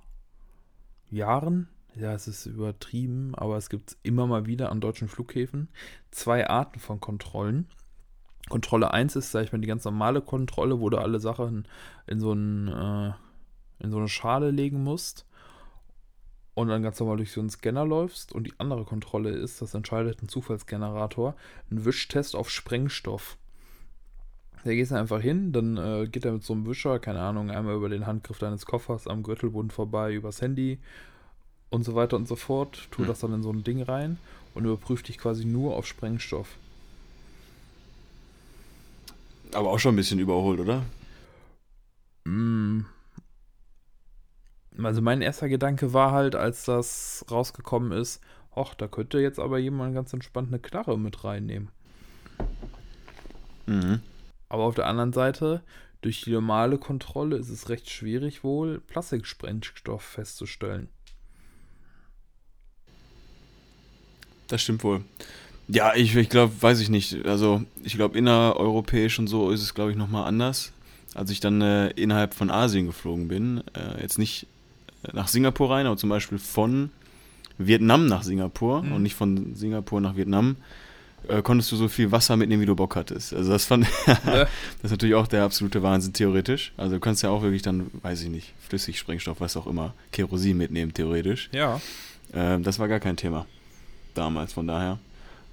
Jahren, 1.12 1.68
ja, 1.96 2.14
es 2.14 2.28
ist 2.28 2.46
übertrieben, 2.46 3.36
aber 3.36 3.58
es 3.58 3.70
gibt 3.70 3.98
immer 4.04 4.28
mal 4.28 4.46
wieder 4.46 4.72
an 4.72 4.82
deutschen 4.82 5.08
Flughäfen 5.08 5.70
zwei 6.12 6.48
Arten 6.50 6.80
von 6.80 7.00
Kontrollen. 7.00 7.68
Kontrolle 8.50 8.92
1 8.92 9.16
ist, 9.16 9.32
sag 9.32 9.44
ich 9.44 9.52
mal, 9.52 9.62
die 9.62 9.68
ganz 9.68 9.86
normale 9.86 10.22
Kontrolle, 10.22 10.80
wo 10.80 10.90
du 10.90 10.98
alle 10.98 11.20
Sachen 11.20 11.68
in 12.08 12.20
so 12.20 12.32
einen 12.32 12.68
äh, 12.68 13.14
in 13.80 13.92
so 13.92 13.98
eine 13.98 14.08
Schale 14.08 14.52
legen 14.52 14.84
musst 14.84 15.26
und 16.56 16.68
dann 16.70 16.84
ganz 16.84 17.00
normal 17.00 17.18
durch 17.18 17.32
so 17.32 17.42
einen 17.42 17.50
Scanner 17.50 17.86
läufst. 17.86 18.32
Und 18.34 18.46
die 18.46 18.54
andere 18.58 18.86
Kontrolle 18.86 19.32
ist, 19.32 19.62
das 19.62 19.74
entscheidet 19.74 20.22
ein 20.22 20.30
Zufallsgenerator, 20.30 21.36
ein 21.70 21.86
Wischtest 21.86 22.36
auf 22.36 22.50
Sprengstoff. 22.50 23.38
Da 24.64 24.72
gehst 24.72 24.92
du 24.92 24.96
einfach 24.96 25.20
hin, 25.20 25.52
dann 25.52 25.76
äh, 25.76 26.08
geht 26.08 26.24
er 26.24 26.32
mit 26.32 26.44
so 26.44 26.54
einem 26.54 26.66
Wischer, 26.66 27.00
keine 27.00 27.20
Ahnung, 27.20 27.52
einmal 27.52 27.76
über 27.76 27.90
den 27.90 28.08
Handgriff 28.08 28.40
deines 28.40 28.66
Koffers 28.66 29.08
am 29.08 29.22
Gürtelbund 29.24 29.74
vorbei, 29.74 30.14
übers 30.14 30.42
Handy 30.42 30.80
und 31.74 31.84
so 31.84 31.96
weiter 31.96 32.16
und 32.16 32.28
so 32.28 32.36
fort, 32.36 32.88
tut 32.92 33.00
Hm. 33.00 33.08
das 33.08 33.20
dann 33.20 33.34
in 33.34 33.42
so 33.42 33.52
ein 33.52 33.64
Ding 33.64 33.82
rein 33.82 34.18
und 34.54 34.66
überprüft 34.66 35.08
dich 35.08 35.18
quasi 35.18 35.44
nur 35.44 35.76
auf 35.76 35.88
Sprengstoff. 35.88 36.48
Aber 39.54 39.72
auch 39.72 39.80
schon 39.80 39.94
ein 39.94 39.98
bisschen 39.98 40.20
überholt, 40.20 40.60
oder? 40.60 40.84
Mm. 42.26 42.82
Also 44.82 45.02
mein 45.02 45.22
erster 45.22 45.50
Gedanke 45.50 45.94
war 45.94 46.12
halt, 46.12 46.36
als 46.36 46.66
das 46.66 47.26
rausgekommen 47.30 47.92
ist, 47.92 48.22
ach, 48.56 48.74
da 48.76 48.88
könnte 48.88 49.20
jetzt 49.20 49.40
aber 49.40 49.58
jemand 49.58 49.94
ganz 49.94 50.14
entspannt 50.14 50.50
eine 50.50 50.60
Knarre 50.60 50.98
mit 50.98 51.24
reinnehmen. 51.24 51.70
Mhm. 53.66 54.02
Aber 54.50 54.64
auf 54.64 54.76
der 54.76 54.88
anderen 54.88 55.14
Seite, 55.14 55.62
durch 56.02 56.22
die 56.22 56.32
normale 56.32 56.78
Kontrolle 56.78 57.38
ist 57.38 57.50
es 57.50 57.70
recht 57.70 57.90
schwierig 57.90 58.44
wohl, 58.44 58.80
Plastiksprengstoff 58.80 60.04
festzustellen. 60.04 60.90
Das 64.54 64.62
stimmt 64.62 64.84
wohl. 64.84 65.02
Ja, 65.68 65.96
ich, 65.96 66.16
ich 66.16 66.30
glaube, 66.30 66.54
weiß 66.62 66.80
ich 66.80 66.90
nicht. 66.90 67.26
Also, 67.26 67.64
ich 67.84 67.96
glaube, 67.96 68.16
innereuropäisch 68.20 69.18
und 69.18 69.26
so 69.26 69.50
ist 69.50 69.64
es, 69.64 69.74
glaube 69.74 69.90
ich, 69.90 69.98
nochmal 69.98 70.26
anders. 70.28 70.74
Als 71.16 71.32
ich 71.32 71.40
dann 71.40 71.60
äh, 71.62 71.88
innerhalb 71.96 72.36
von 72.36 72.52
Asien 72.52 72.86
geflogen 72.86 73.28
bin, 73.28 73.64
äh, 73.74 74.00
jetzt 74.02 74.20
nicht 74.20 74.46
nach 75.12 75.28
Singapur 75.28 75.72
rein, 75.72 75.88
aber 75.88 75.98
zum 75.98 76.10
Beispiel 76.12 76.38
von 76.38 76.92
Vietnam 77.58 78.06
nach 78.06 78.22
Singapur 78.22 78.84
Mhm. 78.84 78.92
und 78.92 79.02
nicht 79.02 79.16
von 79.16 79.56
Singapur 79.56 80.02
nach 80.02 80.16
Vietnam, 80.16 80.56
äh, 81.28 81.42
konntest 81.42 81.72
du 81.72 81.78
so 81.78 81.88
viel 81.88 82.12
Wasser 82.12 82.38
mitnehmen, 82.38 82.62
wie 82.62 82.68
du 82.68 82.76
Bock 82.76 82.96
hattest. 82.96 83.34
Also 83.34 83.52
das 83.54 83.66
fand 83.66 83.88
Ja. 84.08 84.14
das 84.26 84.48
ist 84.84 84.92
natürlich 84.92 85.16
auch 85.16 85.26
der 85.28 85.44
absolute 85.46 85.82
Wahnsinn, 85.82 86.14
theoretisch. 86.14 86.74
Also 86.78 86.94
du 86.98 87.00
kannst 87.00 87.24
ja 87.24 87.32
auch 87.32 87.42
wirklich 87.42 87.64
dann, 87.64 87.90
weiß 88.04 88.22
ich 88.22 88.30
nicht, 88.30 88.54
Flüssigsprengstoff, 88.70 89.40
was 89.42 89.58
auch 89.58 89.66
immer, 89.66 89.96
Kerosin 90.12 90.58
mitnehmen, 90.58 90.94
theoretisch. 90.94 91.50
Ja. 91.54 91.82
Ähm, 92.36 92.62
das 92.62 92.78
war 92.78 92.88
gar 92.88 93.00
kein 93.00 93.18
Thema 93.18 93.48
damals, 94.14 94.54
von 94.54 94.68
daher. 94.68 95.00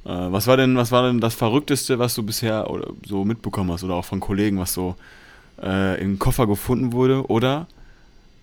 Äh, 0.05 0.09
was 0.09 0.47
war 0.47 0.57
denn, 0.57 0.77
was 0.77 0.93
war 0.93 1.07
denn 1.07 1.21
das 1.21 1.35
Verrückteste, 1.35 1.99
was 1.99 2.15
du 2.15 2.23
bisher 2.23 2.71
oder 2.71 2.93
so 3.07 3.25
mitbekommen 3.25 3.71
hast 3.73 3.85
oder 3.85 3.95
auch 3.95 4.05
von 4.05 4.21
Kollegen, 4.21 4.59
was 4.59 4.73
so 4.73 4.97
äh, 5.63 6.01
im 6.01 6.19
Koffer 6.19 6.47
gefunden 6.47 6.93
wurde 6.93 7.27
oder 7.27 7.67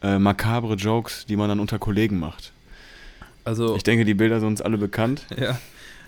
äh, 0.01 0.19
makabre 0.19 0.75
Jokes, 0.75 1.25
die 1.25 1.35
man 1.35 1.49
dann 1.49 1.59
unter 1.59 1.79
Kollegen 1.79 2.19
macht? 2.19 2.51
Also, 3.43 3.75
Ich 3.75 3.83
denke, 3.83 4.05
die 4.05 4.13
Bilder 4.13 4.39
sind 4.39 4.49
uns 4.49 4.61
alle 4.61 4.77
bekannt. 4.77 5.25
ja. 5.37 5.57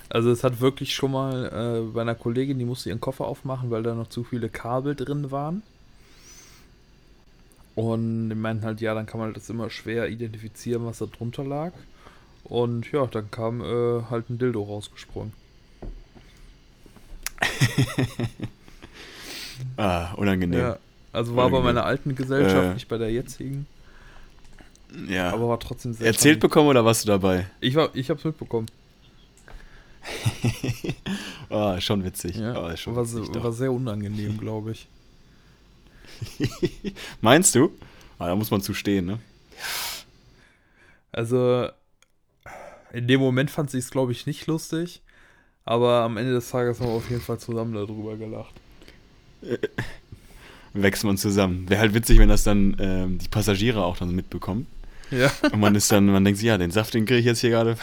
Also 0.10 0.32
es 0.32 0.44
hat 0.44 0.60
wirklich 0.60 0.96
schon 0.96 1.12
mal 1.12 1.46
äh, 1.46 1.92
bei 1.94 2.02
einer 2.02 2.16
Kollegin, 2.16 2.58
die 2.58 2.66
musste 2.66 2.90
ihren 2.90 3.00
Koffer 3.00 3.26
aufmachen, 3.26 3.70
weil 3.70 3.84
da 3.84 3.94
noch 3.94 4.08
zu 4.08 4.24
viele 4.24 4.50
Kabel 4.50 4.96
drin 4.96 5.30
waren. 5.30 5.62
Und 7.76 8.30
die 8.30 8.36
meinten 8.36 8.66
halt, 8.66 8.82
ja, 8.82 8.94
dann 8.94 9.06
kann 9.06 9.20
man 9.20 9.34
das 9.34 9.50
immer 9.50 9.70
schwer 9.70 10.10
identifizieren, 10.10 10.86
was 10.86 10.98
da 10.98 11.06
drunter 11.06 11.44
lag. 11.44 11.72
Und 12.50 12.92
ja, 12.92 13.06
dann 13.06 13.30
kam 13.32 13.62
äh, 13.62 14.04
halt 14.10 14.30
ein 14.30 14.38
Dildo 14.40 14.64
rausgesprungen. 14.64 15.34
Ah, 19.78 20.14
unangenehm. 20.14 20.60
Ja. 20.60 20.78
Also 21.12 21.36
war 21.36 21.50
bei 21.50 21.58
Unangenehm. 21.58 21.76
meiner 21.76 21.86
alten 21.86 22.16
Gesellschaft, 22.16 22.68
Äh. 22.72 22.74
nicht 22.76 22.88
bei 22.88 22.98
der 22.98 23.12
jetzigen, 23.12 23.66
Ja. 25.08 25.32
aber 25.34 25.50
war 25.50 25.60
trotzdem 25.60 25.94
sehr 25.94 26.08
Erzählt 26.08 26.36
funny. 26.36 26.40
bekommen 26.50 26.70
oder 26.70 26.86
warst 26.86 27.04
du 27.04 27.08
dabei? 27.08 27.48
Ich 27.60 27.76
war, 27.76 27.90
ich 27.94 28.10
hab's 28.10 28.24
mitbekommen. 28.24 28.68
Ah, 31.50 31.82
schon 31.82 32.04
witzig. 32.06 32.36
Ja. 32.36 32.70
Ist 32.70 32.82
schon 32.82 32.96
war, 32.96 33.04
witzig, 33.12 33.34
war 33.44 33.52
sehr 33.52 33.72
unangenehm, 33.72 34.38
glaube 34.40 34.72
ich. 34.72 34.88
Meinst 37.22 37.56
du? 37.56 37.72
Ah, 38.20 38.28
da 38.28 38.36
muss 38.36 38.52
man 38.52 38.62
zu 38.62 38.74
stehen, 38.76 39.08
ne? 39.08 39.20
Also, 41.12 41.70
in 42.94 43.08
dem 43.08 43.20
Moment 43.20 43.52
fand 43.52 43.72
sie 43.72 43.78
es, 43.78 43.92
glaube 43.92 44.12
ich, 44.12 44.26
nicht 44.26 44.48
lustig. 44.48 45.02
Aber 45.66 46.02
am 46.02 46.18
Ende 46.18 46.34
des 46.34 46.50
Tages 46.50 46.80
haben 46.80 46.88
wir 46.88 46.94
auf 46.94 47.10
jeden 47.10 47.22
Fall 47.22 47.38
zusammen 47.38 47.74
darüber 47.74 48.18
gelacht. 48.18 48.56
Wächst 50.74 51.04
man 51.04 51.18
zusammen. 51.18 51.70
Wäre 51.70 51.82
halt 51.82 51.94
witzig, 51.94 52.20
wenn 52.20 52.30
das 52.30 52.44
dann 52.44 52.76
ähm, 52.80 53.18
die 53.20 53.28
Passagiere 53.28 53.84
auch 53.84 53.98
dann 53.98 54.16
mitbekommen. 54.16 54.68
Ja. 55.12 55.32
Und 55.52 55.60
man 55.60 55.76
ist 55.76 55.92
dann, 55.92 56.06
man 56.06 56.24
denkt 56.24 56.40
sich, 56.40 56.48
ja, 56.48 56.58
den 56.58 56.72
Saft, 56.72 56.94
den 56.94 57.06
kriege 57.06 57.20
ich 57.20 57.26
jetzt 57.26 57.42
hier 57.42 57.50
gerade. 57.50 57.78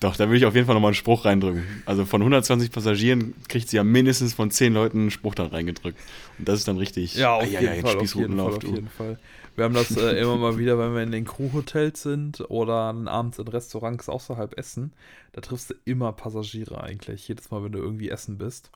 Doch, 0.00 0.16
da 0.16 0.26
würde 0.26 0.36
ich 0.36 0.46
auf 0.46 0.54
jeden 0.54 0.66
Fall 0.66 0.74
nochmal 0.74 0.90
einen 0.90 0.94
Spruch 0.94 1.24
reindrücken. 1.24 1.64
Also 1.86 2.04
von 2.04 2.20
120 2.20 2.70
Passagieren 2.70 3.34
kriegt 3.48 3.68
sie 3.68 3.76
ja 3.76 3.84
mindestens 3.84 4.34
von 4.34 4.50
10 4.50 4.74
Leuten 4.74 4.98
einen 5.00 5.10
Spruch 5.10 5.34
dann 5.34 5.48
reingedrückt. 5.48 5.98
Und 6.38 6.48
das 6.48 6.60
ist 6.60 6.68
dann 6.68 6.76
richtig. 6.76 7.14
Ja, 7.14 7.34
auf 7.34 7.42
Eieiei, 7.42 7.76
jeden 7.76 7.86
Fall, 7.86 7.96
auf 7.96 8.14
jeden 8.14 8.36
Fall, 8.36 8.46
auf 8.46 8.62
jeden 8.62 8.88
Fall. 8.88 9.18
Wir 9.58 9.64
haben 9.64 9.74
das 9.74 9.96
äh, 9.96 10.20
immer 10.20 10.36
mal 10.36 10.56
wieder, 10.56 10.78
wenn 10.78 10.94
wir 10.94 11.02
in 11.02 11.10
den 11.10 11.24
Crewhotels 11.24 12.02
sind 12.02 12.48
oder 12.48 12.94
abends 13.06 13.40
in 13.40 13.48
Restaurants 13.48 14.08
außerhalb 14.08 14.56
essen. 14.56 14.92
Da 15.32 15.40
triffst 15.40 15.70
du 15.70 15.74
immer 15.84 16.12
Passagiere 16.12 16.80
eigentlich. 16.80 17.26
Jedes 17.26 17.50
Mal, 17.50 17.64
wenn 17.64 17.72
du 17.72 17.80
irgendwie 17.80 18.08
essen 18.08 18.38
bist. 18.38 18.70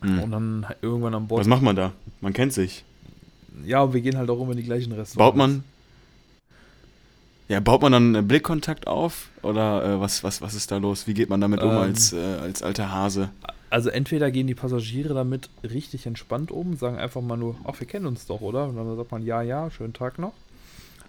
Hm. 0.00 0.18
Und 0.18 0.30
dann 0.32 0.66
irgendwann 0.82 1.14
an 1.14 1.28
Bord. 1.28 1.38
Was 1.38 1.46
macht 1.46 1.62
man 1.62 1.76
da? 1.76 1.92
Man 2.20 2.32
kennt 2.32 2.52
sich. 2.52 2.84
Ja, 3.64 3.82
und 3.82 3.92
wir 3.92 4.00
gehen 4.00 4.16
halt 4.16 4.28
auch 4.28 4.40
immer 4.40 4.50
in 4.50 4.56
die 4.56 4.64
gleichen 4.64 4.90
Restaurants. 4.90 5.14
Baut 5.14 5.36
man. 5.36 5.62
Ja, 7.46 7.60
baut 7.60 7.80
man 7.80 7.92
dann 7.92 8.14
äh, 8.16 8.22
Blickkontakt 8.22 8.88
auf? 8.88 9.28
Oder 9.42 9.84
äh, 9.84 10.00
was, 10.00 10.24
was, 10.24 10.42
was 10.42 10.54
ist 10.54 10.72
da 10.72 10.78
los? 10.78 11.06
Wie 11.06 11.14
geht 11.14 11.30
man 11.30 11.40
damit 11.40 11.62
um 11.62 11.70
Ähm. 11.70 11.76
als, 11.76 12.12
äh, 12.12 12.16
als 12.16 12.64
alter 12.64 12.90
Hase? 12.90 13.30
Also 13.74 13.90
entweder 13.90 14.30
gehen 14.30 14.46
die 14.46 14.54
Passagiere 14.54 15.14
damit 15.14 15.50
richtig 15.64 16.06
entspannt 16.06 16.52
um, 16.52 16.76
sagen 16.76 16.96
einfach 16.96 17.20
mal 17.20 17.36
nur, 17.36 17.56
ach, 17.64 17.80
wir 17.80 17.88
kennen 17.88 18.06
uns 18.06 18.24
doch, 18.24 18.40
oder? 18.40 18.68
Und 18.68 18.76
dann 18.76 18.96
sagt 18.96 19.10
man, 19.10 19.26
ja, 19.26 19.42
ja, 19.42 19.68
schönen 19.68 19.92
Tag 19.92 20.20
noch. 20.20 20.32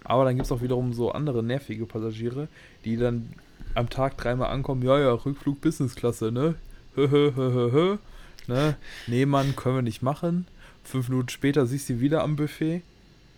Aber 0.02 0.24
dann 0.24 0.34
gibt 0.34 0.46
es 0.46 0.50
auch 0.50 0.62
wiederum 0.62 0.92
so 0.92 1.12
andere 1.12 1.44
nervige 1.44 1.86
Passagiere, 1.86 2.48
die 2.84 2.96
dann 2.96 3.32
am 3.76 3.88
Tag 3.88 4.16
dreimal 4.16 4.50
ankommen, 4.50 4.82
ja, 4.82 4.98
ja, 4.98 5.12
Rückflug 5.12 5.60
Businessklasse, 5.60 6.32
ne? 6.32 6.56
Hö, 6.96 7.08
hö, 7.08 7.32
hö, 7.36 7.52
hö, 7.52 7.70
hö. 7.70 7.96
Ne? 8.48 8.74
Nee, 9.06 9.26
Mann, 9.26 9.54
können 9.54 9.76
wir 9.76 9.82
nicht 9.82 10.02
machen. 10.02 10.48
Fünf 10.82 11.08
Minuten 11.08 11.28
später 11.28 11.66
siehst 11.66 11.88
du 11.88 11.94
sie 11.94 12.00
wieder 12.00 12.24
am 12.24 12.34
Buffet. 12.34 12.82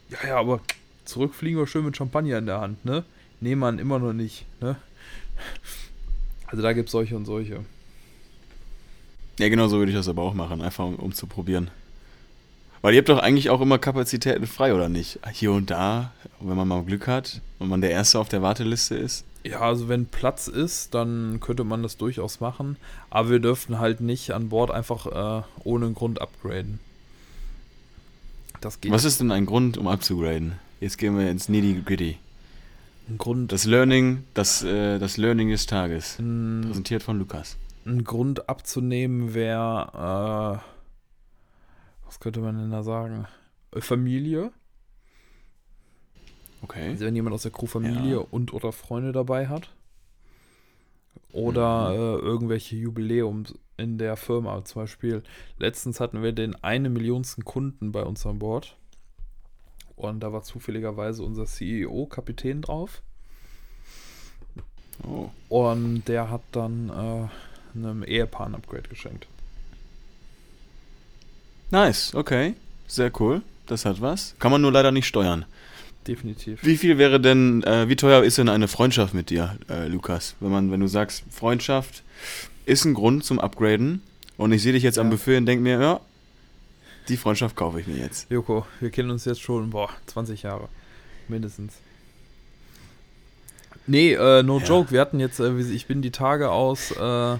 Ja, 0.08 0.26
ja, 0.26 0.36
aber 0.38 0.60
zurückfliegen 1.04 1.60
wir 1.60 1.66
schön 1.66 1.84
mit 1.84 1.98
Champagner 1.98 2.38
in 2.38 2.46
der 2.46 2.62
Hand, 2.62 2.82
ne? 2.86 3.04
Nee, 3.42 3.56
Mann, 3.56 3.78
immer 3.78 3.98
noch 3.98 4.14
nicht, 4.14 4.46
ne? 4.62 4.76
Also 6.46 6.62
da 6.62 6.72
gibt 6.72 6.88
es 6.88 6.92
solche 6.92 7.14
und 7.14 7.26
solche. 7.26 7.66
Ja, 9.38 9.48
genau 9.48 9.68
so 9.68 9.78
würde 9.78 9.92
ich 9.92 9.96
das 9.96 10.08
aber 10.08 10.22
auch 10.22 10.34
machen, 10.34 10.62
einfach 10.62 10.84
um, 10.84 10.96
um 10.96 11.12
zu 11.12 11.26
probieren. 11.26 11.70
Weil 12.80 12.94
ihr 12.94 12.98
habt 12.98 13.08
doch 13.08 13.18
eigentlich 13.18 13.50
auch 13.50 13.60
immer 13.60 13.78
Kapazitäten 13.78 14.46
frei, 14.46 14.74
oder 14.74 14.88
nicht? 14.88 15.18
Hier 15.32 15.52
und 15.52 15.70
da, 15.70 16.12
wenn 16.40 16.56
man 16.56 16.68
mal 16.68 16.82
Glück 16.84 17.06
hat 17.08 17.40
und 17.58 17.68
man 17.68 17.80
der 17.80 17.90
Erste 17.90 18.18
auf 18.18 18.28
der 18.28 18.42
Warteliste 18.42 18.96
ist. 18.96 19.24
Ja, 19.44 19.60
also 19.60 19.88
wenn 19.88 20.06
Platz 20.06 20.46
ist, 20.48 20.94
dann 20.94 21.40
könnte 21.40 21.64
man 21.64 21.82
das 21.82 21.96
durchaus 21.96 22.40
machen. 22.40 22.76
Aber 23.10 23.30
wir 23.30 23.38
dürften 23.40 23.78
halt 23.78 24.00
nicht 24.00 24.32
an 24.32 24.48
Bord 24.48 24.70
einfach 24.70 25.40
äh, 25.40 25.42
ohne 25.64 25.90
Grund 25.92 26.20
upgraden. 26.20 26.80
Das 28.60 28.80
geht. 28.80 28.92
Was 28.92 29.04
ist 29.04 29.20
denn 29.20 29.30
ein 29.30 29.46
Grund, 29.46 29.78
um 29.78 29.88
abzugraden? 29.88 30.54
Jetzt 30.80 30.98
gehen 30.98 31.16
wir 31.18 31.30
ins 31.30 31.48
Nitty 31.48 31.82
Gritty. 31.84 32.18
ein 33.08 33.18
Grund? 33.18 33.52
Das 33.52 33.64
Learning, 33.64 34.24
das, 34.34 34.62
äh, 34.62 34.98
das 34.98 35.16
Learning 35.16 35.50
des 35.50 35.66
Tages. 35.66 36.18
Ein, 36.18 36.62
Präsentiert 36.66 37.02
von 37.02 37.18
Lukas. 37.18 37.56
Ein 37.88 38.04
Grund 38.04 38.48
abzunehmen 38.48 39.34
wäre, 39.34 40.62
äh, 40.62 42.04
was 42.06 42.20
könnte 42.20 42.40
man 42.40 42.56
denn 42.58 42.70
da 42.70 42.82
sagen? 42.82 43.26
Äh, 43.74 43.80
Familie. 43.80 44.52
Okay. 46.62 46.88
Also 46.90 47.04
wenn 47.04 47.14
jemand 47.14 47.34
aus 47.34 47.42
der 47.42 47.52
Crew 47.52 47.66
Familie 47.66 48.16
Ja. 48.16 48.24
und 48.30 48.52
oder 48.52 48.72
Freunde 48.72 49.12
dabei 49.12 49.48
hat. 49.48 49.70
Oder 51.32 51.90
Mhm. 51.90 51.94
äh, 51.94 52.26
irgendwelche 52.26 52.76
Jubiläums 52.76 53.54
in 53.76 53.98
der 53.98 54.16
Firma. 54.16 54.64
Zum 54.64 54.82
Beispiel, 54.82 55.22
letztens 55.58 56.00
hatten 56.00 56.22
wir 56.22 56.32
den 56.32 56.56
eine 56.64 56.88
Millionsten 56.88 57.44
Kunden 57.44 57.92
bei 57.92 58.02
uns 58.02 58.26
an 58.26 58.38
Bord. 58.38 58.76
Und 59.94 60.20
da 60.20 60.32
war 60.32 60.42
zufälligerweise 60.42 61.22
unser 61.22 61.44
CEO 61.46 62.06
Kapitän 62.06 62.62
drauf. 62.62 63.02
Oh. 65.06 65.30
Und 65.48 66.04
der 66.08 66.30
hat 66.30 66.42
dann 66.52 66.88
äh, 66.88 67.28
einem 67.74 68.02
Ehepaar 68.04 68.46
ein 68.46 68.54
Upgrade 68.54 68.88
geschenkt. 68.88 69.26
Nice, 71.70 72.14
okay. 72.14 72.54
Sehr 72.86 73.10
cool. 73.20 73.42
Das 73.66 73.84
hat 73.84 74.00
was. 74.00 74.34
Kann 74.38 74.50
man 74.50 74.62
nur 74.62 74.72
leider 74.72 74.90
nicht 74.90 75.06
steuern. 75.06 75.44
Definitiv. 76.06 76.60
Wie 76.64 76.78
viel 76.78 76.96
wäre 76.96 77.20
denn, 77.20 77.62
äh, 77.64 77.88
wie 77.88 77.96
teuer 77.96 78.22
ist 78.24 78.38
denn 78.38 78.48
eine 78.48 78.66
Freundschaft 78.68 79.12
mit 79.12 79.28
dir, 79.28 79.58
äh, 79.68 79.88
Lukas? 79.88 80.34
Wenn 80.40 80.50
man, 80.50 80.70
wenn 80.70 80.80
du 80.80 80.86
sagst, 80.86 81.24
Freundschaft 81.30 82.02
ist 82.64 82.86
ein 82.86 82.94
Grund 82.94 83.24
zum 83.24 83.38
Upgraden 83.38 84.00
und 84.38 84.52
ich 84.52 84.62
sehe 84.62 84.72
dich 84.72 84.82
jetzt 84.82 84.98
am 84.98 85.08
Ja. 85.08 85.10
Buffet 85.12 85.36
und 85.36 85.44
denke 85.46 85.62
mir, 85.62 85.78
ja, 85.78 86.00
die 87.08 87.18
Freundschaft 87.18 87.56
kaufe 87.56 87.78
ich 87.80 87.86
mir 87.86 87.96
jetzt. 87.98 88.30
Joko, 88.30 88.66
wir 88.80 88.88
kennen 88.90 89.10
uns 89.10 89.26
jetzt 89.26 89.42
schon, 89.42 89.68
boah, 89.70 89.90
20 90.06 90.42
Jahre. 90.44 90.68
Mindestens. 91.28 91.74
Nee, 93.86 94.14
äh, 94.14 94.42
no 94.42 94.58
Ja. 94.60 94.64
joke. 94.66 94.90
Wir 94.92 95.00
hatten 95.02 95.20
jetzt, 95.20 95.40
äh, 95.40 95.58
ich 95.60 95.86
bin 95.86 96.00
die 96.00 96.10
Tage 96.10 96.50
aus, 96.50 96.90
äh, 96.92 97.36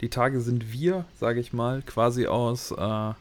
die 0.00 0.08
Tage 0.10 0.40
sind 0.40 0.72
wir, 0.72 1.04
sage 1.18 1.40
ich 1.40 1.52
mal, 1.52 1.82
quasi 1.82 2.26
aus 2.26 2.70
äh, 2.72 3.12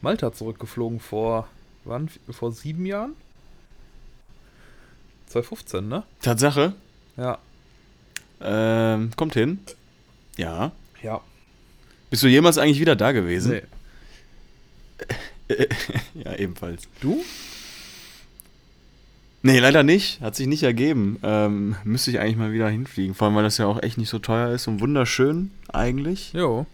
Malta 0.00 0.32
zurückgeflogen 0.32 0.98
vor, 1.00 1.48
wann? 1.84 2.10
Vor 2.30 2.52
sieben 2.52 2.86
Jahren? 2.86 3.14
2015, 5.28 5.88
ne? 5.88 6.02
Tatsache, 6.20 6.74
Ja. 7.16 7.38
ähm, 8.40 9.10
kommt 9.16 9.34
hin. 9.34 9.60
Ja. 10.36 10.72
Ja. 11.02 11.20
Bist 12.10 12.22
du 12.22 12.26
jemals 12.28 12.58
eigentlich 12.58 12.80
wieder 12.80 12.96
da 12.96 13.12
gewesen? 13.12 13.52
Nee. 13.52 13.62
ja, 16.24 16.34
ebenfalls. 16.36 16.88
Du? 17.00 17.24
Nee, 19.42 19.58
leider 19.58 19.82
nicht. 19.82 20.20
Hat 20.20 20.36
sich 20.36 20.46
nicht 20.46 20.62
ergeben. 20.62 21.18
Ähm, 21.22 21.74
müsste 21.84 22.12
ich 22.12 22.20
eigentlich 22.20 22.36
mal 22.36 22.52
wieder 22.52 22.68
hinfliegen. 22.68 23.14
Vor 23.14 23.26
allem, 23.26 23.36
weil 23.36 23.42
das 23.42 23.58
ja 23.58 23.66
auch 23.66 23.82
echt 23.82 23.98
nicht 23.98 24.08
so 24.08 24.20
teuer 24.20 24.50
ist 24.50 24.68
und 24.68 24.80
wunderschön 24.80 25.50
eigentlich. 25.72 26.32
Jo. 26.32 26.66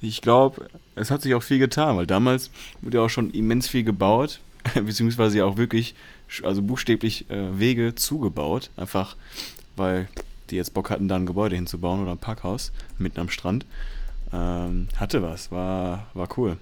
Ich 0.00 0.20
glaube, 0.20 0.68
es 0.94 1.10
hat 1.10 1.22
sich 1.22 1.34
auch 1.34 1.42
viel 1.42 1.58
getan, 1.58 1.96
weil 1.96 2.06
damals 2.06 2.50
wurde 2.80 2.98
ja 2.98 3.04
auch 3.04 3.10
schon 3.10 3.30
immens 3.32 3.68
viel 3.68 3.82
gebaut, 3.82 4.40
beziehungsweise 4.74 5.38
ja 5.38 5.44
auch 5.44 5.56
wirklich, 5.56 5.94
also 6.44 6.62
buchstäblich 6.62 7.28
äh, 7.28 7.58
Wege 7.58 7.96
zugebaut. 7.96 8.70
Einfach, 8.76 9.16
weil 9.74 10.08
die 10.50 10.56
jetzt 10.56 10.74
Bock 10.74 10.90
hatten, 10.90 11.08
da 11.08 11.16
ein 11.16 11.26
Gebäude 11.26 11.56
hinzubauen 11.56 12.02
oder 12.02 12.12
ein 12.12 12.18
Parkhaus 12.18 12.70
mitten 12.98 13.18
am 13.18 13.30
Strand. 13.30 13.66
Ähm, 14.32 14.86
hatte 14.96 15.22
was, 15.22 15.50
war, 15.50 16.06
war 16.14 16.28
cool. 16.36 16.56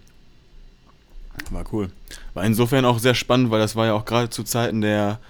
War 1.50 1.64
cool. 1.73 1.90
War 2.33 2.45
insofern 2.45 2.85
auch 2.85 2.99
sehr 2.99 3.14
spannend, 3.14 3.50
weil 3.50 3.61
das 3.61 3.76
war 3.76 3.87
ja 3.87 3.93
auch 3.93 4.05
gerade 4.05 4.31
zu 4.31 4.43
Zeiten 4.43 4.81
der 4.81 5.21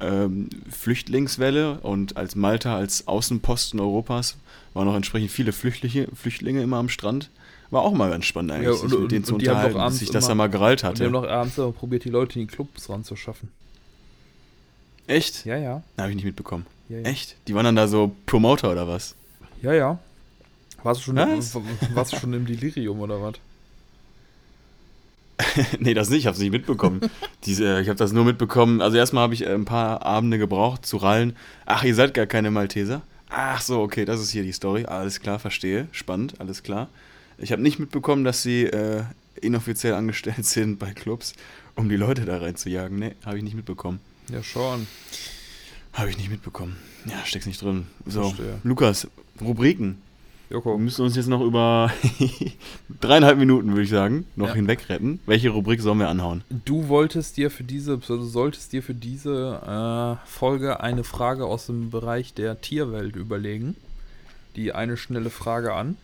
ähm, 0.00 0.48
Flüchtlingswelle 0.70 1.80
und 1.80 2.16
als 2.16 2.34
Malta 2.36 2.76
als 2.76 3.08
Außenposten 3.08 3.80
Europas 3.80 4.36
waren 4.74 4.86
noch 4.86 4.94
entsprechend 4.94 5.30
viele 5.30 5.52
Flüchtlinge, 5.52 6.08
Flüchtlinge 6.14 6.62
immer 6.62 6.76
am 6.78 6.88
Strand. 6.88 7.30
War 7.70 7.82
auch 7.82 7.92
mal 7.92 8.08
ganz 8.10 8.24
spannend 8.24 8.52
eigentlich, 8.52 8.66
Ja, 8.68 8.72
sich 8.74 8.92
und- 8.92 9.02
mit 9.02 9.12
denen 9.12 9.24
zu 9.24 9.34
unterhalten, 9.34 9.78
bis 9.88 9.98
sich 9.98 10.10
das 10.10 10.24
immer- 10.24 10.28
dann 10.28 10.36
mal 10.38 10.46
gerallt 10.48 10.84
Und 10.84 10.98
die 10.98 11.04
haben 11.04 11.12
hatte. 11.14 11.22
noch 11.26 11.28
abends 11.28 11.58
immer 11.58 11.72
probiert, 11.72 12.04
die 12.04 12.08
Leute 12.10 12.38
in 12.40 12.46
die 12.46 12.52
Clubs 12.54 12.88
ranzuschaffen. 12.88 13.50
Echt? 15.06 15.44
Ja, 15.46 15.56
ja. 15.56 15.82
Habe 15.96 16.10
ich 16.10 16.16
nicht 16.16 16.24
mitbekommen. 16.24 16.66
ja, 16.88 16.98
ja. 16.98 17.04
Echt? 17.04 17.36
Die 17.48 17.54
waren 17.54 17.64
dann 17.64 17.76
da 17.76 17.88
so 17.88 18.14
Promoter 18.26 18.70
oder 18.72 18.86
was? 18.88 19.14
Ja, 19.62 19.72
ja. 19.72 19.98
Warst 20.82 21.00
du 21.00 21.04
schon, 21.06 21.16
Was? 21.16 21.54
warst 21.94 22.12
du 22.12 22.16
schon 22.18 22.32
im 22.34 22.46
Delirium 22.46 23.00
oder 23.00 23.20
was? 23.20 23.34
nee, 25.78 25.94
das 25.94 26.10
nicht, 26.10 26.20
ich 26.20 26.26
habe 26.26 26.34
es 26.34 26.40
nicht 26.40 26.52
mitbekommen. 26.52 27.00
Diese, 27.44 27.80
ich 27.80 27.88
habe 27.88 27.98
das 27.98 28.12
nur 28.12 28.24
mitbekommen. 28.24 28.80
Also 28.80 28.96
erstmal 28.96 29.24
habe 29.24 29.34
ich 29.34 29.44
äh, 29.44 29.54
ein 29.54 29.64
paar 29.64 30.04
Abende 30.04 30.38
gebraucht 30.38 30.86
zu 30.86 30.98
rallen. 30.98 31.36
Ach, 31.66 31.84
ihr 31.84 31.94
seid 31.94 32.14
gar 32.14 32.26
keine 32.26 32.50
Malteser? 32.50 33.02
Ach 33.30 33.60
so, 33.60 33.80
okay, 33.80 34.04
das 34.04 34.20
ist 34.20 34.30
hier 34.30 34.42
die 34.42 34.52
Story. 34.52 34.86
Alles 34.86 35.20
klar, 35.20 35.38
verstehe. 35.38 35.88
Spannend, 35.92 36.40
alles 36.40 36.62
klar. 36.62 36.88
Ich 37.36 37.52
habe 37.52 37.62
nicht 37.62 37.78
mitbekommen, 37.78 38.24
dass 38.24 38.42
sie 38.42 38.64
äh, 38.64 39.02
inoffiziell 39.40 39.94
angestellt 39.94 40.44
sind 40.44 40.78
bei 40.78 40.92
Clubs, 40.92 41.34
um 41.74 41.88
die 41.88 41.96
Leute 41.96 42.24
da 42.24 42.38
reinzujagen. 42.38 42.98
Nee, 42.98 43.14
habe 43.24 43.38
ich 43.38 43.44
nicht 43.44 43.56
mitbekommen. 43.56 44.00
Ja, 44.32 44.42
schon. 44.42 44.86
Habe 45.92 46.10
ich 46.10 46.18
nicht 46.18 46.30
mitbekommen. 46.30 46.76
Ja, 47.06 47.24
steck's 47.24 47.46
nicht 47.46 47.60
drin. 47.62 47.86
So, 48.06 48.24
Verstehe. 48.24 48.58
Lukas, 48.62 49.08
Rubriken. 49.40 49.98
Wir 50.48 50.56
Joko. 50.56 50.78
müssen 50.78 51.02
uns 51.04 51.14
jetzt 51.16 51.28
noch 51.28 51.42
über 51.42 51.92
dreieinhalb 53.00 53.38
Minuten, 53.38 53.68
würde 53.70 53.82
ich 53.82 53.90
sagen, 53.90 54.24
noch 54.34 54.48
Ja. 54.48 54.54
hinweg 54.54 54.88
retten. 54.88 55.20
Welche 55.26 55.50
Rubrik 55.50 55.80
sollen 55.82 55.98
wir 55.98 56.08
anhauen? 56.08 56.42
Du 56.64 56.88
wolltest 56.88 57.36
dir 57.36 57.50
für 57.50 57.64
diese, 57.64 57.92
also 57.94 58.22
solltest 58.24 58.72
dir 58.72 58.82
für 58.82 58.94
diese 58.94 60.18
äh, 60.24 60.26
Folge 60.28 60.80
eine 60.80 61.04
Frage 61.04 61.44
aus 61.44 61.66
dem 61.66 61.90
Bereich 61.90 62.32
der 62.34 62.60
Tierwelt 62.62 63.14
überlegen. 63.16 63.76
Die 64.56 64.72
eine 64.72 64.96
schnelle 64.96 65.30
Frage 65.30 65.74
an. 65.74 65.96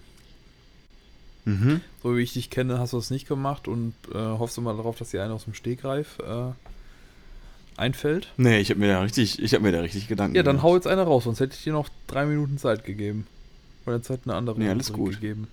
Mhm. 1.46 1.80
So 2.02 2.16
wie 2.16 2.20
ich 2.22 2.34
dich 2.34 2.50
kenne, 2.50 2.78
hast 2.78 2.92
du 2.92 2.98
es 2.98 3.10
nicht 3.10 3.26
gemacht 3.26 3.66
und 3.68 3.94
äh, 4.14 4.18
hoffst 4.18 4.56
du 4.56 4.60
mal 4.60 4.76
darauf, 4.76 4.96
dass 4.98 5.10
dir 5.10 5.22
eine 5.24 5.32
aus 5.34 5.44
dem 5.44 5.54
Stegreif 5.54 6.18
äh, 6.20 6.52
einfällt. 7.76 8.28
Nee, 8.36 8.58
ich 8.60 8.70
habe 8.70 8.80
mir 8.80 8.88
da 8.88 9.00
richtig, 9.00 9.42
ich 9.42 9.52
habe 9.54 9.64
mir 9.64 9.72
da 9.72 9.80
richtig 9.80 10.06
Gedanken 10.08 10.36
Ja, 10.36 10.42
dann 10.42 10.56
gemacht. 10.56 10.64
hau 10.70 10.74
jetzt 10.76 10.86
eine 10.86 11.02
raus, 11.02 11.24
sonst 11.24 11.40
hätte 11.40 11.54
ich 11.54 11.64
dir 11.64 11.72
noch 11.72 11.88
drei 12.06 12.24
Minuten 12.26 12.58
Zeit 12.58 12.84
gegeben. 12.84 13.26
Oder 13.86 14.02
Zeit 14.02 14.20
eine 14.24 14.34
andere 14.34 14.58
Nee, 14.58 14.68
alles 14.68 14.92
gut. 14.92 15.14
gegeben. 15.14 15.48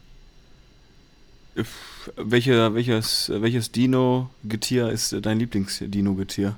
Welche, 2.16 2.74
welches, 2.74 3.30
welches 3.30 3.72
Dino-Getier 3.72 4.90
ist 4.90 5.14
dein 5.22 5.38
Lieblings-Dino-Getier? 5.40 6.56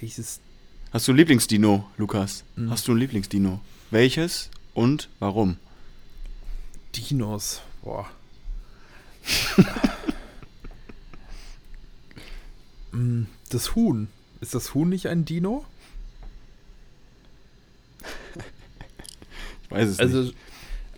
Welches 0.00 0.40
Hast 0.92 1.06
du 1.08 1.12
ein 1.12 1.16
Lieblingsdino, 1.16 1.86
Lukas? 1.98 2.44
Mhm. 2.56 2.70
Hast 2.70 2.88
du 2.88 2.92
ein 2.92 2.98
Lieblingsdino? 2.98 3.60
Welches 3.90 4.50
und 4.72 5.10
warum? 5.18 5.58
Dinos? 6.94 7.60
Boah. 7.82 8.08
Mm, 12.92 13.24
das 13.50 13.74
Huhn. 13.74 14.08
Ist 14.40 14.54
das 14.54 14.72
Huhn 14.74 14.88
nicht 14.88 15.08
ein 15.08 15.24
Dino? 15.26 15.64
Ich 19.64 19.70
weiß 19.70 19.88
es 19.88 19.98
Also, 19.98 20.22
nicht. 20.22 20.36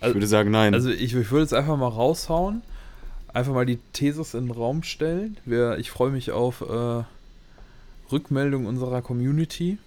Ich 0.01 0.13
würde 0.13 0.27
sagen, 0.27 0.51
nein. 0.51 0.73
also 0.73 0.89
ich, 0.89 1.13
ich 1.13 1.31
würde 1.31 1.41
jetzt 1.41 1.53
einfach 1.53 1.77
mal 1.77 1.87
raushauen. 1.87 2.61
Einfach 3.31 3.53
mal 3.53 3.65
die 3.65 3.77
Thesis 3.93 4.33
in 4.33 4.45
den 4.47 4.51
Raum 4.51 4.81
stellen. 4.81 5.37
Wir, 5.45 5.77
ich 5.77 5.91
freue 5.91 6.09
mich 6.09 6.31
auf 6.31 6.61
äh, 6.61 7.03
Rückmeldung 8.11 8.65
unserer 8.65 9.01
Community, 9.01 9.77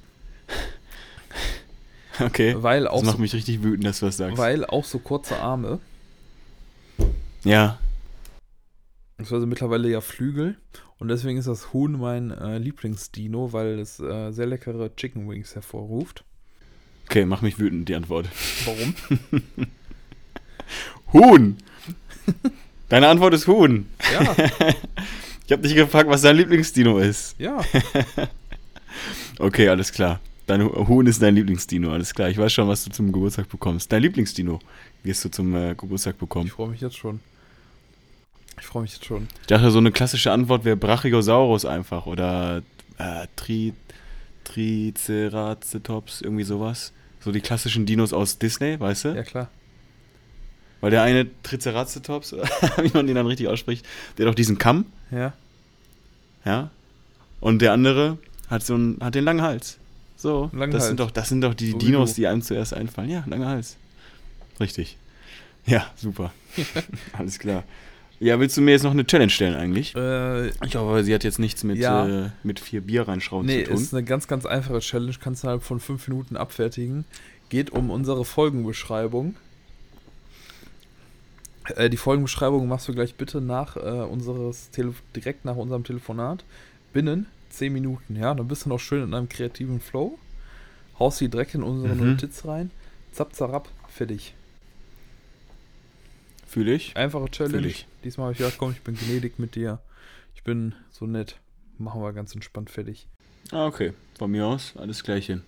okay. 2.21 2.55
weil 2.59 2.85
Das 2.85 2.93
auch, 2.93 3.03
macht 3.03 3.17
so, 3.17 3.23
mich 3.23 3.35
richtig 3.35 3.63
wütend, 3.63 3.85
dass 3.85 4.01
du 4.01 4.07
das 4.07 4.17
sagst. 4.17 4.39
weil 4.39 4.65
auch 4.65 4.85
so 4.85 4.99
kurze 5.01 5.39
Arme, 5.39 5.81
ja. 7.43 7.79
beziehungsweise 9.17 9.47
mittlerweile 9.47 9.89
ja 9.89 10.01
Flügel. 10.01 10.57
Und 10.99 11.09
deswegen 11.09 11.37
ist 11.37 11.49
das 11.49 11.73
Huhn 11.73 11.99
mein 11.99 12.31
äh, 12.31 12.59
Lieblingsdino, 12.59 13.53
weil 13.53 13.81
es 13.81 13.99
äh, 13.99 14.31
sehr 14.31 14.47
leckere 14.47 14.95
Chicken 14.95 15.29
Wings 15.29 15.57
hervorruft. 15.57 16.23
Okay, 17.07 17.25
mach 17.25 17.43
mich 17.43 17.59
wütend, 17.59 17.89
die 17.89 17.97
Antwort. 17.97 18.29
Warum? 18.65 18.95
Huhn! 21.13 21.57
Deine 22.89 23.09
Antwort 23.09 23.35
ist 23.35 23.47
Huhn. 23.47 23.87
Ja, 24.13 24.37
Ich 25.47 25.53
habe 25.53 25.63
dich 25.63 25.75
gefragt, 25.75 26.09
was 26.09 26.23
dein 26.23 26.37
Lieblingsdino 26.37 26.99
ist. 26.99 27.35
ja. 27.39 27.61
Okay, 29.39 29.69
alles 29.69 29.91
klar. 29.93 30.21
Dein 30.47 30.63
Hu- 30.63 30.87
Huhn 30.89 31.07
ist 31.07 31.21
dein 31.23 31.35
Lieblingsdino, 31.35 31.91
alles 31.93 32.13
klar. 32.15 32.29
Ich 32.29 32.37
weiß 32.39 32.53
schon, 32.53 32.69
was 32.69 32.85
du 32.85 32.91
zum 32.91 33.11
Geburtstag 33.13 33.49
bekommst. 33.49 33.91
Dein 33.91 34.03
Lieblingsdino 34.03 34.61
wirst 35.03 35.25
du 35.25 35.31
zum 35.31 35.55
äh, 35.55 35.75
Geburtstag 35.75 36.19
bekommen. 36.19 36.47
Ich 36.47 36.53
freue 36.53 36.69
mich 36.69 36.81
jetzt 36.81 36.97
schon. 36.99 37.21
Ich 38.61 38.67
freue 38.67 38.83
mich 38.83 38.93
jetzt 38.93 39.05
schon. 39.07 39.29
Ich 39.41 39.47
dachte, 39.47 39.71
so 39.71 39.79
eine 39.79 39.91
klassische 39.91 40.31
Antwort 40.31 40.65
wäre 40.65 40.77
Brachiosaurus 40.77 41.65
einfach 41.65 42.07
oder 42.07 42.63
äh, 42.99 43.27
Tri 43.37 43.73
Triceratops, 44.45 46.21
irgendwie 46.21 46.45
sowas. 46.45 46.93
So 47.21 47.33
die 47.33 47.41
klassischen 47.41 47.87
Dinos 47.87 48.13
aus 48.13 48.39
Disney, 48.39 48.79
weißt 48.79 49.05
du? 49.07 49.09
Ja, 49.11 49.23
klar. 49.23 49.49
Weil 50.83 50.91
der 50.91 51.03
eine 51.03 51.27
Triceratops, 51.43 52.33
wie 52.83 52.91
man 52.93 53.07
den 53.07 53.15
dann 53.17 53.27
richtig 53.27 53.49
ausspricht, 53.49 53.87
der 54.19 54.27
hat 54.27 54.33
doch 54.33 54.35
diesen 54.37 54.59
Kamm, 54.59 54.85
Ja. 55.11 55.33
ja. 56.45 56.69
Und 57.41 57.61
der 57.63 57.73
andere 57.73 58.19
hat 58.49 58.63
so 58.65 58.75
einen, 58.75 58.99
hat 59.01 59.15
den 59.15 59.25
langen 59.25 59.41
Hals. 59.43 59.79
So, 60.17 60.51
Langen 60.53 60.71
das 60.73 60.83
Hals. 60.83 60.89
sind 60.89 61.01
doch, 61.01 61.11
das 61.11 61.29
sind 61.31 61.41
doch 61.41 61.55
die 61.55 61.71
So 61.73 61.79
Dinos, 61.79 62.15
die 62.15 62.27
einem 62.27 62.43
zuerst 62.43 62.75
einfallen. 62.75 63.09
Ja, 63.11 63.25
langer 63.27 63.49
Hals. 63.49 63.77
Richtig. 64.61 64.97
Ja, 65.67 65.87
super. 65.97 66.33
Alles 67.13 67.39
klar. 67.39 67.65
Ja, 68.21 68.39
willst 68.39 68.57
du 68.57 68.61
mir 68.61 68.71
jetzt 68.73 68.83
noch 68.85 68.93
eine 68.93 69.05
Challenge 69.05 69.31
stellen 69.31 69.55
eigentlich? 69.57 69.95
Äh, 69.97 70.49
Ich 70.65 70.77
hoffe, 70.77 71.03
sie 71.03 71.13
hat 71.15 71.25
jetzt 71.25 71.41
nichts 71.41 71.65
mit, 71.65 71.79
Ja. 71.79 72.27
äh, 72.27 72.31
mit 72.45 72.61
vier 72.61 72.81
Bier 72.81 73.09
reinschrauben 73.09 73.47
nee, 73.47 73.65
zu 73.65 73.71
tun. 73.71 73.81
ist 73.83 73.93
eine 73.95 74.05
ganz, 74.05 74.29
ganz 74.29 74.47
einfache 74.47 74.79
Challenge. 74.81 75.15
Kannst 75.21 75.43
du 75.43 75.47
innerhalb 75.49 75.63
von 75.65 75.81
fünf 75.81 76.07
Minuten 76.07 76.37
abfertigen. 76.37 77.05
Geht 77.49 77.71
um 77.71 77.91
unsere 77.91 78.25
Folgenbeschreibung. 78.25 79.35
Äh, 81.77 81.91
die 81.91 81.97
Folgenbeschreibung 81.97 82.67
machst 82.69 82.89
du 82.89 82.93
gleich 82.93 83.15
bitte 83.15 83.41
nach 83.41 83.77
äh, 83.77 83.81
unseres 83.81 84.71
Tele 84.71 84.95
direkt 85.15 85.45
nach 85.45 85.57
unserem 85.57 85.85
Telefonat. 85.85 86.45
Binnen 86.93 87.27
10 87.51 87.73
Minuten, 87.73 88.17
ja. 88.17 88.35
Dann 88.35 88.49
bist 88.49 88.65
du 88.65 88.69
noch 88.69 88.81
schön 88.81 89.03
in 89.05 89.15
einem 89.15 89.29
kreativen 89.29 89.81
Flow. 89.81 90.19
Haust 90.99 91.21
die 91.21 91.29
direkt 91.29 91.55
in 91.55 91.63
unsere 91.63 91.95
Mhm. 91.95 92.11
Notiz 92.13 92.45
rein. 92.45 92.71
Zap, 93.13 93.35
zarab, 93.35 93.69
fertig. 93.89 94.35
Fühle 96.47 96.75
ich. 96.75 96.97
Einfache 96.97 97.31
Challenge. 97.31 97.59
Fühl 97.59 97.67
ich. 97.67 97.87
Diesmal 98.05 98.25
habe 98.27 98.33
ich 98.33 98.39
gedacht, 98.39 98.57
komm, 98.59 98.73
ich 98.73 98.83
bin 98.83 98.95
gnädig 98.95 99.39
mit 99.39 99.55
dir. 99.55 99.81
Ich 100.35 100.43
bin 100.43 100.75
so 100.91 101.07
nett. 101.07 101.39
Machen 101.79 102.03
wir 102.03 102.13
ganz 102.13 102.35
entspannt 102.35 102.71
fertig. 102.71 103.07
Ah, 103.51 103.67
okay. 103.67 103.93
Von 104.19 104.31
mir 104.31 104.47
aus, 104.47 104.75
alles 104.77 105.03
Gleichchen. 105.03 105.43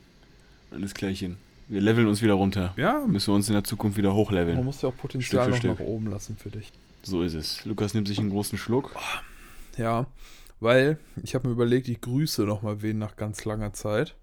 Alles 0.71 0.95
Gleichchen. 0.95 1.37
Wir 1.69 1.81
leveln 1.81 2.07
uns 2.07 2.23
wieder 2.23 2.35
runter. 2.35 2.75
Ja, 2.77 3.05
Müssen 3.07 3.29
wir 3.29 3.35
uns 3.35 3.49
in 3.49 3.55
der 3.55 3.65
Zukunft 3.65 3.97
wieder 3.97 4.11
man 4.11 4.19
hochleveln. 4.19 4.65
muss 4.65 4.83
ja 4.83 4.91
auch 4.91 4.97
Potenzial 4.97 5.49
noch 5.49 5.57
Stück. 5.57 5.79
nach 5.79 5.87
oben 5.87 6.09
lassen 6.09 6.37
für 6.37 6.51
dich. 6.51 6.73
So 7.03 7.23
ist 7.23 7.35
es. 7.35 7.65
Lukas 7.65 7.95
nimmt 7.95 8.09
sich 8.09 8.19
einen 8.19 8.31
großen 8.31 8.59
Schluck. 8.59 8.95
Ja, 9.77 10.07
weil 10.61 10.99
ich 11.23 11.35
habe 11.35 11.49
mir 11.49 11.53
überlegt, 11.55 11.89
ich 11.89 12.01
grüße 12.01 12.43
noch 12.45 12.63
mal 12.63 12.83
wen 12.83 12.99
nach 12.99 13.17
ganz 13.17 13.45
langer 13.45 13.73
Zeit. 13.73 14.15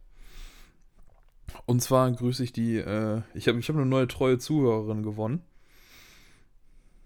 Und 1.66 1.82
zwar 1.82 2.10
grüße 2.12 2.44
ich 2.44 2.54
die, 2.54 2.78
äh, 2.78 3.22
ich 3.34 3.48
habe 3.48 3.60
ich 3.60 3.68
hab 3.70 3.76
eine 3.76 3.86
neue 3.86 4.08
treue 4.08 4.38
Zuhörerin 4.38 5.04
gewonnen. 5.04 5.42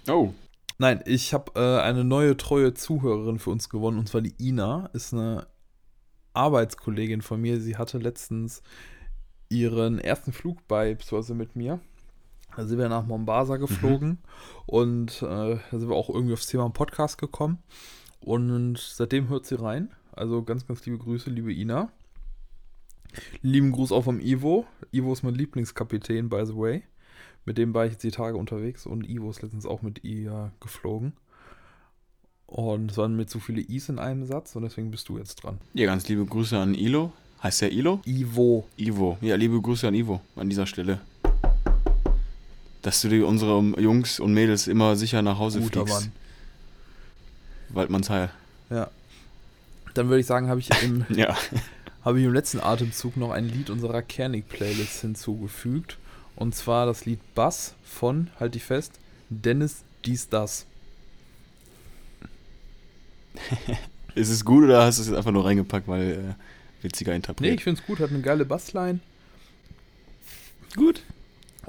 Oh. 0.08 0.34
Nein, 0.78 1.02
ich 1.06 1.34
habe 1.34 1.54
äh, 1.56 1.82
eine 1.82 2.04
neue 2.04 2.38
treue 2.38 2.74
Zuhörerin 2.74 3.40
für 3.40 3.50
uns 3.50 3.70
gewonnen 3.70 3.98
und 3.98 4.10
zwar 4.10 4.22
die 4.22 4.36
Ina, 4.40 4.90
ist 4.94 5.14
eine 5.14 5.48
Arbeitskollegin 6.34 7.22
von 7.22 7.42
mir. 7.42 7.60
Sie 7.60 7.78
hatte 7.78 7.98
letztens 7.98 8.62
ihren 9.50 10.00
ersten 10.00 10.34
Flug 10.34 10.68
bei, 10.68 10.96
beziehungsweise 10.96 11.36
mit 11.36 11.56
mir. 11.56 11.80
Da 12.56 12.66
sind 12.66 12.78
wir 12.78 12.90
nach 12.90 13.06
Mombasa 13.06 13.58
geflogen 13.58 14.20
und 14.66 15.22
äh, 15.22 15.58
da 15.72 15.80
sind 15.80 15.90
wir 15.90 15.96
auch 15.96 16.10
irgendwie 16.10 16.34
aufs 16.34 16.48
Thema 16.48 16.70
Podcast 16.70 17.18
gekommen. 17.18 17.60
Und 18.22 18.78
seitdem 18.80 19.28
hört 19.28 19.46
sie 19.46 19.60
rein. 19.60 19.92
Also 20.14 20.42
ganz, 20.44 20.66
ganz 20.66 20.86
liebe 20.86 20.98
Grüße, 20.98 21.30
liebe 21.30 21.54
Ina. 21.54 21.92
Lieben 23.42 23.72
Gruß 23.72 23.92
auch 23.92 24.04
vom 24.04 24.20
Ivo. 24.20 24.66
Ivo 24.92 25.14
ist 25.14 25.24
mein 25.24 25.36
Lieblingskapitän, 25.36 26.30
by 26.30 26.46
the 26.46 26.56
way. 26.56 26.84
Mit 27.46 27.58
dem 27.58 27.74
war 27.74 27.86
ich 27.86 27.92
jetzt 27.94 28.04
die 28.04 28.12
Tage 28.12 28.38
unterwegs 28.38 28.86
und 28.86 29.08
Ivo 29.08 29.30
ist 29.30 29.42
letztens 29.42 29.66
auch 29.66 29.82
mit 29.82 30.04
ihr 30.04 30.52
geflogen. 30.60 31.14
Und 32.48 32.92
es 32.92 32.98
waren 32.98 33.16
mir 33.16 33.26
zu 33.26 33.40
viele 33.40 33.62
Is 33.62 33.90
in 33.90 34.00
einem 34.00 34.26
Satz 34.26 34.56
und 34.56 34.64
deswegen 34.64 34.92
bist 34.92 35.10
du 35.10 35.18
jetzt 35.18 35.36
dran. 35.36 35.60
Ja, 35.74 35.86
ganz 35.86 36.08
liebe 36.08 36.26
Grüße 36.26 36.58
an 36.58 36.74
Ilo. 36.74 37.12
Heißt 37.46 37.62
der 37.62 37.72
Ilo? 37.72 38.02
Ivo. 38.06 38.68
Ivo. 38.76 39.20
Ja, 39.22 39.36
liebe 39.36 39.62
Grüße 39.62 39.88
an 39.88 39.94
Ivo 39.94 40.20
an 40.36 40.50
dieser 40.50 40.66
Stelle. 40.66 41.00
Dass 42.82 43.02
du 43.04 43.08
die 43.08 43.22
unsere 43.22 43.60
Jungs 43.80 44.20
und 44.20 44.34
Mädels 44.34 44.66
immer 44.68 44.96
sicher 44.96 45.22
nach 45.22 45.38
Hause 45.38 45.60
Guter 45.60 45.86
fliegst. 45.86 46.02
Mann. 46.02 46.12
Waldmannsheil. 47.70 48.32
Ja. 48.72 48.90
Dann 49.94 50.08
würde 50.10 50.22
ich 50.22 50.26
sagen, 50.26 50.50
habe 50.50 50.60
ich, 50.60 50.72
im- 50.82 51.06
Ja. 51.16 51.38
habe 52.04 52.20
ich 52.20 52.26
im 52.26 52.34
letzten 52.34 52.60
Atemzug 52.62 53.16
noch 53.16 53.30
ein 53.30 53.48
Lied 53.48 53.70
unserer 53.70 54.02
Kernig-Playlist 54.02 55.02
hinzugefügt. 55.02 56.00
Und 56.36 56.56
zwar 56.56 56.88
das 56.88 57.06
Lied 57.06 57.20
Bass 57.36 57.76
von, 57.84 58.32
halt 58.40 58.56
dich 58.56 58.64
fest, 58.64 58.94
Dennis 59.30 59.84
Dies 60.04 60.30
Das. 60.30 60.66
Ist 64.16 64.30
es 64.30 64.44
gut 64.44 64.64
oder 64.64 64.84
hast 64.84 64.98
du 64.98 65.04
es 65.04 65.10
jetzt 65.10 65.18
einfach 65.18 65.32
nur 65.32 65.46
reingepackt, 65.46 65.88
weil 65.88 66.12
äh, 66.12 66.34
witziger 66.86 67.14
Interpret? 67.14 67.42
Nee, 67.42 67.56
ich 67.56 67.64
finde 67.64 67.82
es 67.82 67.86
gut, 67.86 68.00
hat 68.00 68.12
eine 68.12 68.22
geile 68.22 68.46
Bassline 68.46 69.00
gut. 70.76 71.02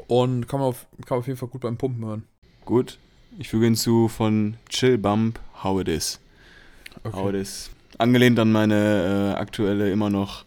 und 0.07 0.47
kann 0.47 0.61
man, 0.61 0.69
auf, 0.69 0.87
kann 1.07 1.17
man 1.17 1.19
auf 1.21 1.27
jeden 1.27 1.39
Fall 1.39 1.49
gut 1.49 1.63
beim 1.63 1.77
Pumpen 1.77 2.05
hören. 2.05 2.23
Gut. 2.65 2.99
Ich 3.39 3.49
füge 3.49 3.65
hinzu 3.67 4.09
von 4.09 4.57
Chill 4.69 4.97
Bump 4.99 5.41
How 5.63 5.81
It 5.81 5.89
Is. 5.89 6.21
How 7.05 7.29
It 7.31 7.35
Is. 7.35 7.71
Angelehnt 7.99 8.39
an 8.39 8.53
meine 8.53 9.35
äh, 9.35 9.39
aktuelle 9.39 9.91
immer 9.91 10.11
noch 10.11 10.45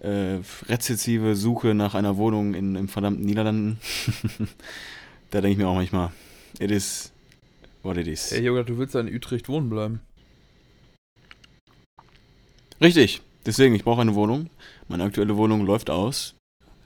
äh, 0.00 0.38
rezessive 0.68 1.34
Suche 1.34 1.74
nach 1.74 1.94
einer 1.94 2.16
Wohnung 2.16 2.54
in, 2.54 2.76
im 2.76 2.88
verdammten 2.88 3.24
Niederlanden. 3.24 3.78
da 5.30 5.40
denke 5.40 5.52
ich 5.52 5.58
mir 5.58 5.68
auch 5.68 5.74
manchmal, 5.74 6.10
it 6.58 6.70
is 6.70 7.12
what 7.82 7.96
it 7.96 8.06
is. 8.06 8.30
Hey 8.30 8.42
Junge, 8.42 8.64
du 8.64 8.78
willst 8.78 8.94
ja 8.94 9.00
in 9.00 9.14
Utrecht 9.14 9.48
wohnen 9.48 9.70
bleiben. 9.70 10.00
Richtig. 12.80 13.22
Deswegen, 13.46 13.74
ich 13.74 13.84
brauche 13.84 14.00
eine 14.00 14.14
Wohnung. 14.14 14.48
Meine 14.88 15.04
aktuelle 15.04 15.36
Wohnung 15.36 15.64
läuft 15.66 15.90
aus. 15.90 16.34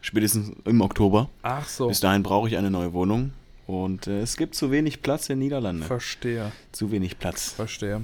Spätestens 0.01 0.53
im 0.64 0.81
Oktober. 0.81 1.29
Ach 1.42 1.68
so, 1.68 1.88
Bis 1.88 2.01
dahin 2.01 2.23
brauche 2.23 2.49
ich 2.49 2.57
eine 2.57 2.71
neue 2.71 2.92
Wohnung. 2.92 3.33
Und 3.66 4.07
äh, 4.07 4.21
es 4.21 4.37
gibt 4.37 4.55
zu 4.55 4.71
wenig 4.71 5.03
Platz 5.03 5.29
in 5.29 5.38
Niederlande. 5.40 5.85
verstehe, 5.85 6.53
Zu 6.73 6.90
wenig 6.90 7.18
Platz. 7.18 7.51
verstehe. 7.53 8.03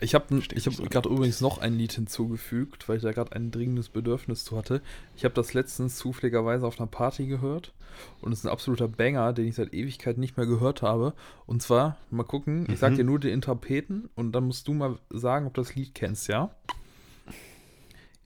Ich 0.00 0.14
habe 0.14 0.42
ich 0.54 0.66
hab 0.66 0.90
gerade 0.90 1.08
übrigens 1.08 1.40
noch 1.40 1.58
ein 1.58 1.78
Lied 1.78 1.92
hinzugefügt, 1.92 2.88
weil 2.88 2.96
ich 2.96 3.02
da 3.04 3.12
gerade 3.12 3.32
ein 3.32 3.50
dringendes 3.50 3.88
Bedürfnis 3.88 4.44
zu 4.44 4.56
hatte. 4.56 4.82
Ich 5.16 5.24
habe 5.24 5.34
das 5.34 5.54
letztens 5.54 5.96
zufälligerweise 5.96 6.66
auf 6.66 6.78
einer 6.78 6.88
Party 6.88 7.26
gehört 7.26 7.72
und 8.20 8.32
es 8.32 8.40
ist 8.40 8.44
ein 8.44 8.50
absoluter 8.50 8.88
Banger, 8.88 9.32
den 9.32 9.46
ich 9.46 9.54
seit 9.54 9.72
Ewigkeit 9.72 10.18
nicht 10.18 10.36
mehr 10.36 10.46
gehört 10.46 10.82
habe. 10.82 11.14
Und 11.46 11.62
zwar, 11.62 11.96
mal 12.10 12.24
gucken, 12.24 12.66
ich 12.70 12.80
sag 12.80 12.92
Mhm. 12.92 12.96
dir 12.96 13.04
nur 13.04 13.20
den 13.20 13.32
Interpreten 13.32 14.10
und 14.16 14.32
dann 14.32 14.44
musst 14.44 14.66
du 14.68 14.74
mal 14.74 14.98
sagen, 15.10 15.46
ob 15.46 15.54
du 15.54 15.60
das 15.62 15.74
Lied 15.74 15.94
kennst, 15.94 16.28
ja? 16.28 16.50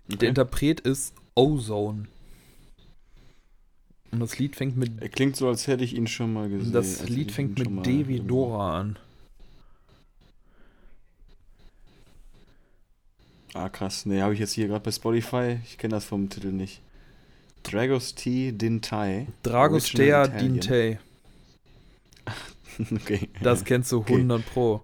Der 0.09 0.17
Okay. 0.17 0.27
Interpret 0.27 0.81
ist 0.81 1.15
Ozone. 1.35 2.07
Und 4.11 4.21
das 4.21 4.39
Lied 4.39 4.57
fängt 4.57 4.77
mit 4.77 5.03
Er 5.03 5.09
klingt 5.11 5.37
so, 5.37 5.49
als 5.49 5.67
hätte 5.67 5.85
ich 5.85 5.95
ihn 5.95 6.07
schon 6.07 6.33
mal 6.33 6.49
gesehen. 6.49 6.73
das 6.73 7.01
als 7.01 7.11
Lied 7.11 7.31
fängt 7.31 7.59
mit 7.59 7.87
D 7.87 8.09
wie 8.09 8.21
Dora 8.21 8.81
an. 8.81 8.99
Ah, 13.55 13.69
krass. 13.69 14.07
Nee, 14.07 14.21
habe 14.23 14.35
ich 14.35 14.41
jetzt 14.41 14.53
hier 14.53 14.69
gerade 14.69 14.85
bei 14.85 14.93
Spotify. 14.93 15.59
Ich 15.65 15.79
kenne 15.79 15.93
das 15.95 16.05
vom 16.05 16.29
Titel 16.29 16.53
nicht. 16.53 16.81
Dragos 17.63 18.15
T. 18.15 18.53
Dintai. 18.53 19.27
Dragostea 19.43 20.21
Original 20.21 20.27
Italian. 20.29 20.53
Dintei. 20.55 21.01
Okay. 22.93 23.29
Das 23.43 23.65
kennst 23.65 23.91
du 23.91 23.99
Okay. 23.99 24.15
100 24.15 24.47
Pro. 24.47 24.83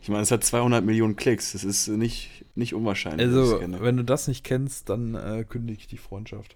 Ich 0.00 0.08
meine, 0.08 0.22
es 0.22 0.30
hat 0.30 0.44
200 0.44 0.84
Millionen 0.84 1.16
Klicks. 1.16 1.52
Das 1.52 1.64
ist 1.64 1.88
nicht, 1.88 2.44
nicht 2.54 2.74
unwahrscheinlich. 2.74 3.26
Also, 3.26 3.60
wenn 3.60 3.96
du 3.96 4.04
das 4.04 4.28
nicht 4.28 4.44
kennst, 4.44 4.88
dann 4.88 5.14
äh, 5.14 5.44
kündige 5.48 5.80
ich 5.80 5.86
die 5.86 5.98
Freundschaft. 5.98 6.54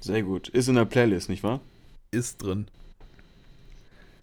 Sehr 0.00 0.22
gut. 0.22 0.48
Ist 0.48 0.68
in 0.68 0.76
der 0.76 0.84
Playlist, 0.84 1.28
nicht 1.28 1.42
wahr? 1.42 1.60
Ist 2.10 2.42
drin. 2.42 2.66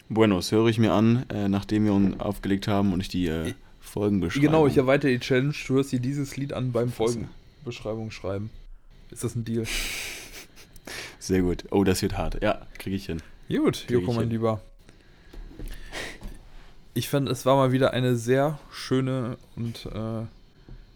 Buenos, 0.10 0.52
höre 0.52 0.68
ich 0.68 0.80
mir 0.80 0.94
an, 0.94 1.26
äh, 1.30 1.50
nachdem 1.50 1.86
wir 1.86 1.94
uns 1.94 2.20
aufgelegt 2.20 2.68
haben 2.68 2.94
und 2.94 3.02
ich 3.02 3.10
die 3.10 3.28
äh, 3.28 3.54
Folgen 3.80 4.22
beschreibe. 4.22 4.46
Genau, 4.46 4.68
ich 4.68 4.78
erweitere 4.78 5.12
die 5.12 5.20
Challenge. 5.20 5.54
Du 5.68 5.76
hörst 5.76 5.92
dir 5.92 6.00
dieses 6.00 6.38
Lied 6.38 6.54
an 6.54 6.72
beim. 6.72 6.92
Folgenbeschreibung 6.92 8.12
schreiben. 8.12 8.50
Ist 9.12 9.24
das 9.24 9.36
ein 9.36 9.44
Deal? 9.44 9.66
Sehr 11.20 11.42
gut. 11.42 11.66
Oh, 11.72 11.84
das 11.84 12.02
wird 12.02 12.18
hart. 12.18 12.42
Ja, 12.42 12.66
kriege 12.78 12.96
ich 12.96 13.06
hin. 13.06 13.22
Gut, 13.50 13.86
Joko, 13.90 14.14
mein. 14.14 14.30
Lieber. 14.30 14.62
Ich 16.98 17.10
fand, 17.10 17.30
es 17.30 17.46
war 17.46 17.58
mal 17.58 17.72
wieder 17.72 17.94
eine 17.94 18.16
sehr 18.16 18.58
schöne 18.72 19.38
und 19.56 19.86
äh, 19.86 20.26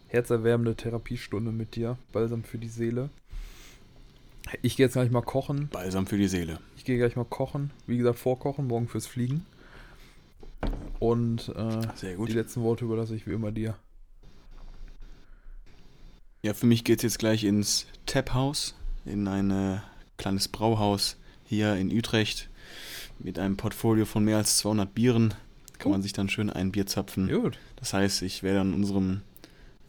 herzerwärmende 0.08 0.74
Therapiestunde 0.74 1.52
mit 1.52 1.76
dir. 1.76 1.96
Balsam 2.12 2.44
für 2.44 2.58
die 2.58 2.70
Seele. 2.70 3.12
Ich 4.64 4.78
gehe 4.78 4.88
jetzt 4.88 4.94
gleich 4.94 5.12
mal 5.12 5.22
kochen. 5.22 5.68
Balsam 5.68 6.08
für 6.08 6.18
die 6.18 6.28
Seele. 6.28 6.58
Ich 6.76 6.86
gehe 6.86 6.98
gleich 6.98 7.16
mal 7.16 7.26
kochen. 7.26 7.70
Wie 7.86 8.00
gesagt, 8.00 8.18
vorkochen, 8.18 8.66
morgen 8.66 8.88
fürs 8.88 9.06
Fliegen. 9.06 9.46
Und 10.98 11.50
äh, 11.50 11.82
die 12.02 12.34
letzten 12.34 12.64
Worte 12.64 12.86
überlasse 12.86 13.16
ich 13.16 13.28
wie 13.28 13.34
immer 13.34 13.52
dir. 13.52 13.76
Ja, 16.42 16.56
für 16.56 16.66
mich 16.66 16.84
geht 16.84 16.98
es 16.98 17.04
jetzt 17.04 17.20
gleich 17.20 17.44
ins 17.44 17.86
Tap 18.08 18.34
House, 18.34 18.74
in 19.06 19.28
ein 19.28 19.52
äh, 19.52 19.78
kleines 20.18 20.48
Brauhaus 20.48 21.18
hier 21.46 21.76
in 21.76 21.96
Utrecht 21.96 22.50
mit 23.20 23.38
einem 23.38 23.56
Portfolio 23.56 24.06
von 24.06 24.26
mehr 24.26 24.38
als 24.38 24.58
200 24.58 24.96
Bieren. 24.96 25.36
Kann 25.82 25.90
Oh. 25.92 25.94
man 25.94 26.02
sich 26.02 26.14
dann 26.14 26.30
schön 26.30 26.50
ein 26.50 26.72
Bier 26.72 26.86
zapfen. 26.86 27.28
Gut. 27.28 27.58
Das 27.76 27.94
heißt, 27.94 28.22
ich 28.22 28.44
werde 28.44 28.62
an 28.62 28.74
unserem 28.74 29.22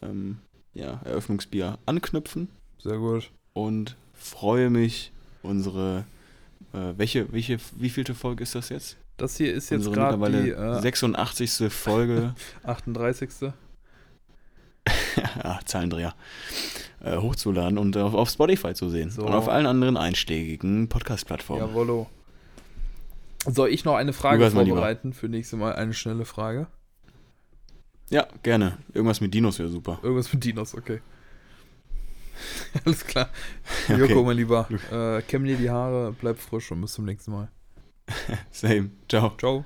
ähm, 0.01 0.39
ja, 0.73 0.99
Eröffnungsbier 1.05 1.77
anknüpfen 1.85 2.49
Sehr 2.79 2.97
gut. 2.97 3.29
und 3.53 3.95
freue 4.13 4.69
mich, 4.69 5.11
unsere, 5.43 6.05
äh, 6.73 6.93
welche, 6.97 7.31
welche, 7.31 7.57
wie 7.77 7.89
vielte 7.89 8.15
Folge 8.15 8.41
ist 8.43 8.55
das 8.55 8.69
jetzt? 8.69 8.97
Das 9.17 9.37
hier 9.37 9.53
ist 9.53 9.69
jetzt 9.69 9.91
gerade 9.93 10.17
die 10.31 10.49
äh, 10.49 10.81
86. 10.81 11.71
Folge, 11.71 12.33
38. 12.63 13.29
ah, 15.43 15.59
Zahlendreher, 15.65 16.15
äh, 17.03 17.17
hochzuladen 17.17 17.77
und 17.77 17.95
auf, 17.97 18.15
auf 18.15 18.29
Spotify 18.29 18.73
zu 18.73 18.89
sehen. 18.89 19.11
So. 19.11 19.25
Und 19.25 19.33
auf 19.33 19.47
allen 19.47 19.67
anderen 19.67 19.95
einschlägigen 19.97 20.89
Podcast-Plattformen. 20.89 21.67
Jawollo. 21.67 22.09
Soll 23.45 23.69
ich 23.69 23.85
noch 23.85 23.95
eine 23.95 24.13
Frage 24.13 24.49
vorbereiten 24.51 25.13
für 25.13 25.27
nächstes 25.27 25.59
Mal? 25.59 25.75
Eine 25.75 25.93
schnelle 25.93 26.25
Frage. 26.25 26.67
Ja, 28.09 28.27
gerne. 28.43 28.77
Irgendwas 28.93 29.21
mit 29.21 29.33
Dinos 29.33 29.59
wäre 29.59 29.69
super. 29.69 29.99
Irgendwas 30.03 30.31
mit 30.31 30.43
Dinos, 30.43 30.75
okay. 30.75 31.01
Alles 32.85 33.05
klar. 33.05 33.29
Okay. 33.89 33.99
Joko, 33.99 34.23
mein 34.23 34.37
Lieber. 34.37 34.67
Äh, 34.91 35.21
kämm 35.23 35.43
dir 35.43 35.57
die 35.57 35.69
Haare, 35.69 36.13
bleib 36.13 36.39
frisch 36.39 36.71
und 36.71 36.79
bis 36.79 36.93
zum 36.93 37.05
nächsten 37.05 37.31
Mal. 37.31 37.49
Same. 38.51 38.91
Ciao. 39.09 39.35
Ciao. 39.37 39.65